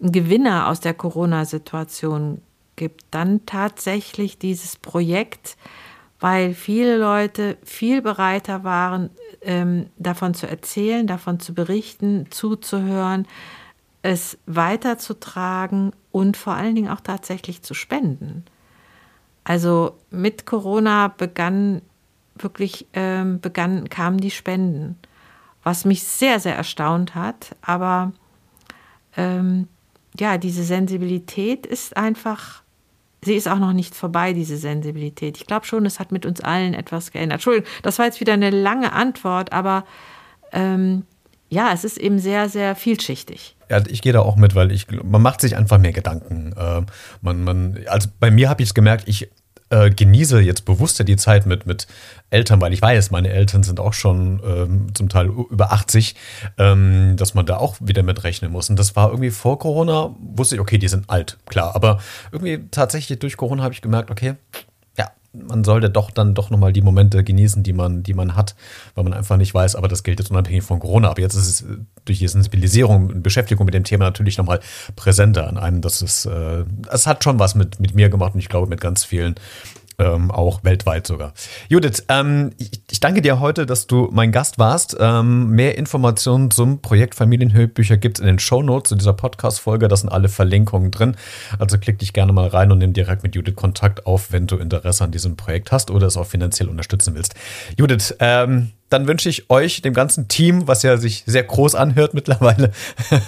einen 0.00 0.12
Gewinner 0.12 0.68
aus 0.68 0.78
der 0.78 0.94
Corona-Situation 0.94 2.40
gibt, 2.76 3.04
dann 3.10 3.44
tatsächlich 3.44 4.38
dieses 4.38 4.76
Projekt, 4.76 5.56
weil 6.20 6.54
viele 6.54 6.96
Leute 6.96 7.58
viel 7.64 8.02
bereiter 8.02 8.62
waren, 8.62 9.10
ähm, 9.42 9.86
davon 9.98 10.34
zu 10.34 10.48
erzählen, 10.48 11.08
davon 11.08 11.40
zu 11.40 11.54
berichten, 11.54 12.26
zuzuhören, 12.30 13.26
es 14.02 14.38
weiterzutragen 14.46 15.90
und 16.12 16.36
vor 16.36 16.54
allen 16.54 16.76
Dingen 16.76 16.90
auch 16.90 17.00
tatsächlich 17.00 17.62
zu 17.62 17.74
spenden. 17.74 18.44
Also 19.42 19.96
mit 20.10 20.46
Corona 20.46 21.08
begann 21.08 21.82
wirklich 22.42 22.86
ähm, 22.92 23.40
begann, 23.40 23.88
kamen 23.88 24.18
die 24.18 24.30
Spenden, 24.30 24.98
was 25.62 25.84
mich 25.84 26.02
sehr, 26.04 26.40
sehr 26.40 26.56
erstaunt 26.56 27.14
hat. 27.14 27.56
Aber 27.62 28.12
ähm, 29.16 29.68
ja, 30.18 30.38
diese 30.38 30.64
Sensibilität 30.64 31.66
ist 31.66 31.96
einfach, 31.96 32.62
sie 33.22 33.34
ist 33.34 33.48
auch 33.48 33.58
noch 33.58 33.72
nicht 33.72 33.94
vorbei, 33.94 34.32
diese 34.32 34.56
Sensibilität. 34.56 35.36
Ich 35.36 35.46
glaube 35.46 35.66
schon, 35.66 35.86
es 35.86 35.98
hat 36.00 36.12
mit 36.12 36.26
uns 36.26 36.40
allen 36.40 36.74
etwas 36.74 37.12
geändert. 37.12 37.36
Entschuldigung, 37.36 37.68
das 37.82 37.98
war 37.98 38.06
jetzt 38.06 38.20
wieder 38.20 38.34
eine 38.34 38.50
lange 38.50 38.92
Antwort, 38.92 39.52
aber 39.52 39.84
ähm, 40.52 41.04
ja, 41.48 41.72
es 41.72 41.84
ist 41.84 41.98
eben 41.98 42.18
sehr, 42.18 42.48
sehr 42.48 42.74
vielschichtig. 42.74 43.56
Ja, 43.68 43.82
ich 43.86 44.02
gehe 44.02 44.12
da 44.12 44.20
auch 44.20 44.36
mit, 44.36 44.54
weil 44.54 44.72
ich, 44.72 44.86
man 45.02 45.22
macht 45.22 45.40
sich 45.40 45.56
einfach 45.56 45.78
mehr 45.78 45.92
Gedanken. 45.92 46.52
Äh, 46.56 46.82
man, 47.20 47.44
man, 47.44 47.78
also 47.88 48.08
bei 48.18 48.30
mir 48.30 48.48
habe 48.48 48.62
ich 48.62 48.70
es 48.70 48.74
gemerkt, 48.74 49.08
ich 49.08 49.30
äh, 49.70 49.90
genieße 49.90 50.40
jetzt 50.40 50.64
bewusster 50.64 51.04
die 51.04 51.16
Zeit 51.16 51.46
mit, 51.46 51.66
mit 51.66 51.86
Eltern, 52.30 52.60
weil 52.60 52.72
ich 52.72 52.82
weiß, 52.82 53.10
meine 53.10 53.30
Eltern 53.30 53.62
sind 53.62 53.80
auch 53.80 53.92
schon 53.92 54.40
ähm, 54.44 54.94
zum 54.94 55.08
Teil 55.08 55.26
über 55.26 55.72
80, 55.72 56.14
ähm, 56.58 57.16
dass 57.16 57.34
man 57.34 57.46
da 57.46 57.56
auch 57.56 57.76
wieder 57.80 58.02
mit 58.02 58.24
rechnen 58.24 58.52
muss. 58.52 58.70
Und 58.70 58.78
das 58.78 58.96
war 58.96 59.10
irgendwie 59.10 59.30
vor 59.30 59.58
Corona, 59.58 60.14
wusste 60.20 60.56
ich, 60.56 60.60
okay, 60.60 60.78
die 60.78 60.88
sind 60.88 61.10
alt, 61.10 61.38
klar. 61.46 61.74
Aber 61.74 61.98
irgendwie 62.32 62.68
tatsächlich 62.70 63.18
durch 63.18 63.36
Corona 63.36 63.62
habe 63.62 63.74
ich 63.74 63.82
gemerkt, 63.82 64.10
okay, 64.10 64.34
man 65.48 65.64
sollte 65.64 65.90
doch 65.90 66.10
dann 66.10 66.34
doch 66.34 66.50
nochmal 66.50 66.72
die 66.72 66.82
Momente 66.82 67.24
genießen, 67.24 67.62
die 67.62 67.72
man, 67.72 68.02
die 68.02 68.14
man 68.14 68.36
hat, 68.36 68.54
weil 68.94 69.04
man 69.04 69.12
einfach 69.12 69.36
nicht 69.36 69.54
weiß, 69.54 69.76
aber 69.76 69.88
das 69.88 70.02
gilt 70.02 70.18
jetzt 70.18 70.30
unabhängig 70.30 70.64
von 70.64 70.80
Corona. 70.80 71.10
Aber 71.10 71.20
jetzt 71.20 71.34
ist 71.34 71.48
es 71.48 71.64
durch 72.04 72.18
die 72.18 72.28
Sensibilisierung 72.28 73.08
und 73.08 73.22
Beschäftigung 73.22 73.66
mit 73.66 73.74
dem 73.74 73.84
Thema 73.84 74.04
natürlich 74.04 74.38
nochmal 74.38 74.60
präsenter 74.94 75.48
an 75.48 75.58
einem. 75.58 75.80
Das 75.80 76.02
ist, 76.02 76.26
äh, 76.26 76.64
es 76.90 77.06
hat 77.06 77.24
schon 77.24 77.38
was 77.38 77.54
mit, 77.54 77.80
mit 77.80 77.94
mir 77.94 78.08
gemacht 78.08 78.34
und 78.34 78.40
ich 78.40 78.48
glaube 78.48 78.68
mit 78.68 78.80
ganz 78.80 79.04
vielen 79.04 79.34
ähm, 79.98 80.30
auch 80.30 80.62
weltweit 80.64 81.06
sogar. 81.06 81.32
Judith, 81.68 82.04
ähm, 82.08 82.52
ich, 82.58 82.70
ich, 82.90 83.00
danke 83.00 83.22
dir 83.22 83.40
heute, 83.40 83.66
dass 83.66 83.86
du 83.86 84.08
mein 84.12 84.32
Gast 84.32 84.58
warst. 84.58 84.96
Ähm, 85.00 85.50
mehr 85.50 85.78
Informationen 85.78 86.50
zum 86.50 86.80
Projekt 86.80 87.14
Familienhörbücher 87.14 87.96
gibt 87.96 88.18
es 88.18 88.20
in 88.20 88.26
den 88.26 88.38
Show 88.38 88.62
Notes 88.62 88.90
zu 88.90 88.96
dieser 88.96 89.12
Podcast-Folge. 89.12 89.88
Da 89.88 89.96
sind 89.96 90.10
alle 90.10 90.28
Verlinkungen 90.28 90.90
drin. 90.90 91.16
Also 91.58 91.78
klick 91.78 91.98
dich 91.98 92.12
gerne 92.12 92.32
mal 92.32 92.48
rein 92.48 92.72
und 92.72 92.78
nimm 92.78 92.92
direkt 92.92 93.22
mit 93.22 93.34
Judith 93.34 93.56
Kontakt 93.56 94.06
auf, 94.06 94.32
wenn 94.32 94.46
du 94.46 94.56
Interesse 94.56 95.04
an 95.04 95.12
diesem 95.12 95.36
Projekt 95.36 95.72
hast 95.72 95.90
oder 95.90 96.06
es 96.06 96.16
auch 96.16 96.26
finanziell 96.26 96.68
unterstützen 96.68 97.14
willst. 97.14 97.34
Judith, 97.78 98.14
ähm, 98.20 98.72
dann 98.88 99.08
wünsche 99.08 99.28
ich 99.28 99.50
euch, 99.50 99.82
dem 99.82 99.94
ganzen 99.94 100.28
Team, 100.28 100.68
was 100.68 100.82
ja 100.82 100.96
sich 100.96 101.24
sehr 101.26 101.42
groß 101.42 101.74
anhört 101.74 102.14
mittlerweile, 102.14 102.70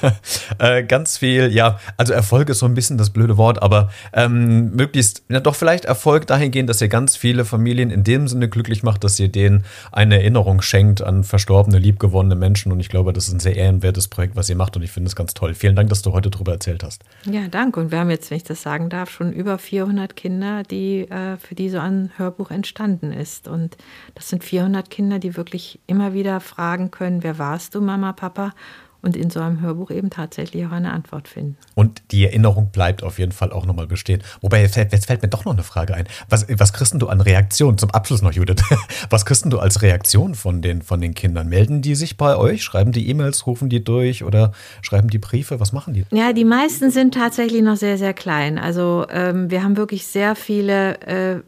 äh, 0.58 0.84
ganz 0.84 1.18
viel, 1.18 1.52
ja, 1.52 1.80
also 1.96 2.12
Erfolg 2.12 2.48
ist 2.48 2.60
so 2.60 2.66
ein 2.66 2.74
bisschen 2.74 2.96
das 2.96 3.10
blöde 3.10 3.36
Wort, 3.36 3.60
aber 3.60 3.90
ähm, 4.12 4.70
möglichst, 4.70 5.24
ja, 5.28 5.40
doch 5.40 5.56
vielleicht 5.56 5.84
Erfolg 5.84 6.26
dahingehend, 6.26 6.70
dass 6.70 6.80
ihr 6.80 6.88
ganz 6.88 7.16
viele 7.16 7.44
Familien 7.44 7.90
in 7.90 8.04
dem 8.04 8.28
Sinne 8.28 8.48
glücklich 8.48 8.82
macht, 8.82 9.02
dass 9.02 9.18
ihr 9.18 9.28
denen 9.28 9.64
eine 9.90 10.16
Erinnerung 10.16 10.62
schenkt 10.62 11.02
an 11.02 11.24
verstorbene, 11.24 11.78
liebgewonnene 11.78 12.36
Menschen 12.36 12.70
und 12.70 12.78
ich 12.78 12.88
glaube, 12.88 13.12
das 13.12 13.26
ist 13.26 13.34
ein 13.34 13.40
sehr 13.40 13.56
ehrenwertes 13.56 14.06
Projekt, 14.06 14.36
was 14.36 14.48
ihr 14.48 14.56
macht 14.56 14.76
und 14.76 14.82
ich 14.82 14.92
finde 14.92 15.08
es 15.08 15.16
ganz 15.16 15.34
toll. 15.34 15.54
Vielen 15.54 15.74
Dank, 15.74 15.88
dass 15.88 16.02
du 16.02 16.12
heute 16.12 16.30
darüber 16.30 16.52
erzählt 16.52 16.84
hast. 16.84 17.02
Ja, 17.24 17.48
danke 17.50 17.80
und 17.80 17.90
wir 17.90 17.98
haben 17.98 18.10
jetzt, 18.10 18.30
wenn 18.30 18.36
ich 18.36 18.44
das 18.44 18.62
sagen 18.62 18.90
darf, 18.90 19.10
schon 19.10 19.32
über 19.32 19.58
400 19.58 20.14
Kinder, 20.14 20.62
die, 20.62 21.00
äh, 21.10 21.36
für 21.36 21.56
die 21.56 21.68
so 21.68 21.78
ein 21.78 22.12
Hörbuch 22.16 22.52
entstanden 22.52 23.12
ist 23.12 23.48
und 23.48 23.76
das 24.14 24.28
sind 24.28 24.44
400 24.44 24.88
Kinder, 24.88 25.18
die 25.18 25.36
wirklich 25.36 25.47
wirklich 25.48 25.80
immer 25.86 26.12
wieder 26.12 26.40
fragen 26.40 26.90
können, 26.90 27.22
wer 27.22 27.38
warst 27.38 27.74
du, 27.74 27.80
Mama, 27.80 28.12
Papa? 28.12 28.52
und 29.00 29.16
in 29.16 29.30
so 29.30 29.40
einem 29.40 29.60
Hörbuch 29.60 29.90
eben 29.90 30.10
tatsächlich 30.10 30.66
auch 30.66 30.72
eine 30.72 30.92
Antwort 30.92 31.28
finden. 31.28 31.56
Und 31.74 32.02
die 32.10 32.24
Erinnerung 32.24 32.70
bleibt 32.72 33.02
auf 33.02 33.18
jeden 33.18 33.32
Fall 33.32 33.52
auch 33.52 33.64
nochmal 33.64 33.86
bestehen. 33.86 34.22
Wobei, 34.40 34.60
jetzt 34.62 34.74
fällt 35.06 35.22
mir 35.22 35.28
doch 35.28 35.44
noch 35.44 35.52
eine 35.52 35.62
Frage 35.62 35.94
ein. 35.94 36.08
Was, 36.28 36.46
was 36.58 36.72
kriegst 36.72 36.94
du 37.00 37.06
an 37.06 37.20
Reaktion? 37.20 37.78
Zum 37.78 37.90
Abschluss 37.92 38.22
noch, 38.22 38.32
Judith. 38.32 38.62
Was 39.10 39.24
kriegst 39.24 39.44
du 39.46 39.60
als 39.60 39.82
Reaktion 39.82 40.34
von 40.34 40.62
den, 40.62 40.82
von 40.82 41.00
den 41.00 41.14
Kindern? 41.14 41.48
Melden 41.48 41.80
die 41.80 41.94
sich 41.94 42.16
bei 42.16 42.36
euch? 42.36 42.64
Schreiben 42.64 42.90
die 42.90 43.08
E-Mails, 43.08 43.46
rufen 43.46 43.68
die 43.68 43.84
durch 43.84 44.24
oder 44.24 44.52
schreiben 44.82 45.08
die 45.08 45.18
Briefe? 45.18 45.60
Was 45.60 45.72
machen 45.72 45.94
die? 45.94 46.04
Ja, 46.10 46.32
die 46.32 46.44
meisten 46.44 46.90
sind 46.90 47.14
tatsächlich 47.14 47.62
noch 47.62 47.76
sehr, 47.76 47.98
sehr 47.98 48.14
klein. 48.14 48.58
Also 48.58 49.06
ähm, 49.10 49.48
wir 49.48 49.62
haben 49.62 49.76
wirklich 49.76 50.06
sehr 50.06 50.34
viele 50.34 51.00
äh, 51.02 51.40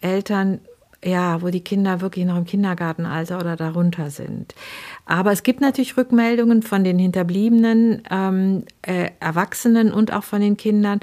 Eltern, 0.00 0.60
ja, 1.04 1.42
wo 1.42 1.48
die 1.48 1.62
Kinder 1.62 2.00
wirklich 2.00 2.24
noch 2.24 2.36
im 2.36 2.44
Kindergartenalter 2.44 3.38
oder 3.38 3.56
darunter 3.56 4.10
sind. 4.10 4.54
Aber 5.06 5.30
es 5.30 5.42
gibt 5.42 5.60
natürlich 5.60 5.96
Rückmeldungen 5.96 6.62
von 6.62 6.82
den 6.82 6.98
hinterbliebenen 6.98 8.02
ähm, 8.10 8.64
äh, 8.82 9.10
Erwachsenen 9.20 9.92
und 9.92 10.12
auch 10.12 10.24
von 10.24 10.40
den 10.40 10.56
Kindern. 10.56 11.00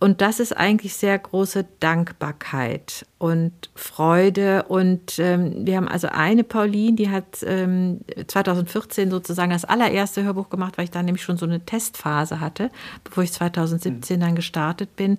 Und 0.00 0.20
das 0.20 0.38
ist 0.38 0.56
eigentlich 0.56 0.94
sehr 0.94 1.18
große 1.18 1.66
Dankbarkeit 1.80 3.04
und 3.18 3.52
Freude. 3.74 4.62
Und 4.68 5.18
ähm, 5.18 5.66
wir 5.66 5.76
haben 5.76 5.88
also 5.88 6.06
eine 6.08 6.44
Pauline, 6.44 6.94
die 6.94 7.10
hat 7.10 7.42
ähm, 7.44 8.00
2014 8.24 9.10
sozusagen 9.10 9.50
das 9.50 9.64
allererste 9.64 10.22
Hörbuch 10.22 10.50
gemacht, 10.50 10.78
weil 10.78 10.84
ich 10.84 10.92
dann 10.92 11.06
nämlich 11.06 11.24
schon 11.24 11.36
so 11.36 11.46
eine 11.46 11.64
Testphase 11.64 12.38
hatte, 12.38 12.70
bevor 13.02 13.24
ich 13.24 13.32
2017 13.32 14.20
dann 14.20 14.36
gestartet 14.36 14.94
bin. 14.94 15.16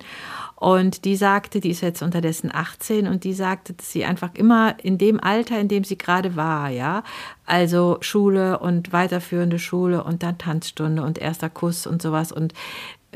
Und 0.56 1.04
die 1.04 1.16
sagte, 1.16 1.60
die 1.60 1.70
ist 1.70 1.82
jetzt 1.82 2.00
unterdessen 2.00 2.50
18 2.50 3.06
und 3.06 3.24
die 3.24 3.34
sagte, 3.34 3.74
dass 3.74 3.92
sie 3.92 4.06
einfach 4.06 4.30
immer 4.34 4.76
in 4.82 4.96
dem 4.96 5.20
Alter, 5.22 5.60
in 5.60 5.68
dem 5.68 5.84
sie 5.84 5.98
gerade 5.98 6.36
war, 6.36 6.70
ja, 6.70 7.02
also 7.44 7.98
Schule 8.00 8.58
und 8.60 8.94
weiterführende 8.94 9.58
Schule 9.58 10.04
und 10.04 10.22
dann 10.22 10.38
Tanzstunde 10.38 11.02
und 11.02 11.18
erster 11.18 11.50
Kuss 11.50 11.86
und 11.86 12.00
sowas 12.00 12.32
und 12.32 12.54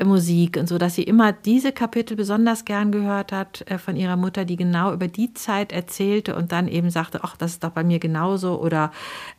Musik 0.03 0.57
und 0.57 0.67
so, 0.67 0.77
dass 0.77 0.95
sie 0.95 1.03
immer 1.03 1.31
diese 1.31 1.71
Kapitel 1.71 2.17
besonders 2.17 2.65
gern 2.65 2.91
gehört 2.91 3.31
hat 3.31 3.63
äh, 3.69 3.77
von 3.77 3.95
ihrer 3.95 4.17
Mutter, 4.17 4.43
die 4.43 4.57
genau 4.57 4.93
über 4.93 5.07
die 5.07 5.33
Zeit 5.33 5.71
erzählte 5.71 6.35
und 6.35 6.51
dann 6.51 6.67
eben 6.67 6.89
sagte, 6.89 7.21
ach, 7.23 7.37
das 7.37 7.51
ist 7.51 7.63
doch 7.63 7.69
bei 7.69 7.83
mir 7.83 7.99
genauso 7.99 8.59
oder 8.59 8.91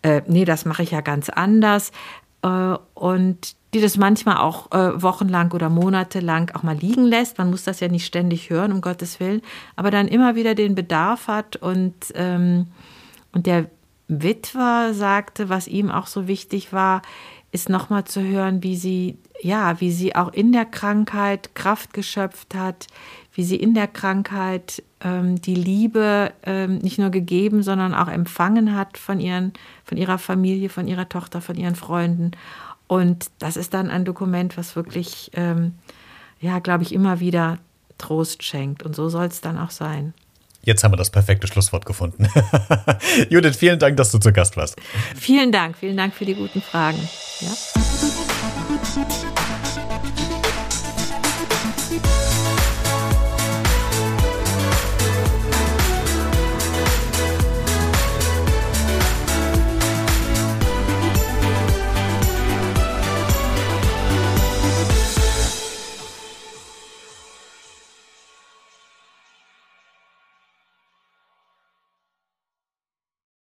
äh, 0.03 0.23
nee, 0.27 0.45
das 0.45 0.65
mache 0.65 0.83
ich 0.83 0.93
ja 0.93 1.03
ganz 1.03 1.29
anders. 1.29 1.93
Äh, 2.43 2.77
und 2.95 3.57
die 3.75 3.81
das 3.83 3.99
manchmal 3.99 4.39
auch 4.39 4.73
äh, 4.73 5.03
wochenlang 5.03 5.53
oder 5.53 5.69
monatelang 5.69 6.51
auch 6.55 6.63
mal 6.63 6.77
liegen 6.77 7.05
lässt. 7.05 7.37
Man 7.37 7.51
muss 7.51 7.65
das 7.65 7.81
ja 7.81 7.89
nicht 7.89 8.07
ständig 8.07 8.49
hören, 8.49 8.73
um 8.73 8.81
Gottes 8.81 9.21
Willen, 9.21 9.43
aber 9.75 9.91
dann 9.91 10.09
immer 10.09 10.35
wieder 10.35 10.55
den 10.55 10.75
Bedarf 10.75 11.29
hat 11.29 11.57
und, 11.57 11.95
ähm, 12.15 12.69
und 13.33 13.45
der 13.45 13.67
Witwer 14.09 14.95
sagte, 14.95 15.49
was 15.49 15.67
ihm 15.67 15.91
auch 15.91 16.07
so 16.07 16.29
wichtig 16.29 16.73
war, 16.73 17.03
ist 17.57 17.71
nochmal 17.71 18.05
zu 18.05 18.23
hören, 18.23 18.63
wie 18.63 18.77
sie, 18.77 19.17
ja, 19.41 19.81
wie 19.81 19.91
sie 19.91 20.15
auch 20.15 20.31
in 20.35 20.53
der 20.53 20.67
Krankheit 20.67 21.55
Kraft 21.55 21.95
geschöpft 21.95 22.55
hat, 22.55 22.87
wie 23.33 23.45
sie 23.45 23.57
in 23.57 23.73
der 23.73 23.87
Krankheit 23.87 24.83
ähm, 25.01 25.41
die 25.41 25.55
Liebe 25.55 26.35
ähm, 26.43 26.77
nicht 26.79 26.99
nur 26.99 27.09
gegeben, 27.09 27.63
sondern 27.63 27.95
auch 27.95 28.09
empfangen 28.09 28.77
hat 28.77 28.99
von, 28.99 29.21
ihren, 29.21 29.55
von 29.85 29.97
ihrer 29.97 30.19
Familie, 30.19 30.69
von 30.69 30.87
ihrer 30.87 31.09
Tochter, 31.09 31.41
von 31.41 31.57
ihren 31.57 31.77
Freunden. 31.77 32.33
Und 32.89 33.31
das 33.39 33.57
ist 33.57 33.73
dann 33.73 33.91
ein 33.91 34.05
Dokument, 34.05 34.59
was 34.59 34.77
wirklich, 34.77 35.31
ähm, 35.33 35.73
ja, 36.39 36.59
glaube 36.59 36.83
ich, 36.83 36.93
immer 36.93 37.21
wieder 37.21 37.59
Trost 37.97 38.43
schenkt. 38.43 38.83
Und 38.83 38.95
so 38.95 39.09
soll 39.09 39.25
es 39.25 39.41
dann 39.41 39.57
auch 39.57 39.71
sein. 39.71 40.13
Jetzt 40.67 40.83
haben 40.83 40.93
wir 40.93 40.97
das 40.97 41.11
perfekte 41.11 41.47
Schlusswort 41.47 41.87
gefunden. 41.87 42.27
Judith, 43.31 43.57
vielen 43.57 43.79
Dank, 43.79 43.97
dass 43.97 44.11
du 44.11 44.19
zu 44.19 44.33
Gast 44.33 44.57
warst. 44.57 44.77
Vielen 45.15 45.53
Dank, 45.53 45.79
vielen 45.79 45.97
Dank 45.97 46.13
für 46.13 46.25
die 46.25 46.35
guten 46.35 46.61
Fragen. 46.61 47.09
Ja. 47.41 47.51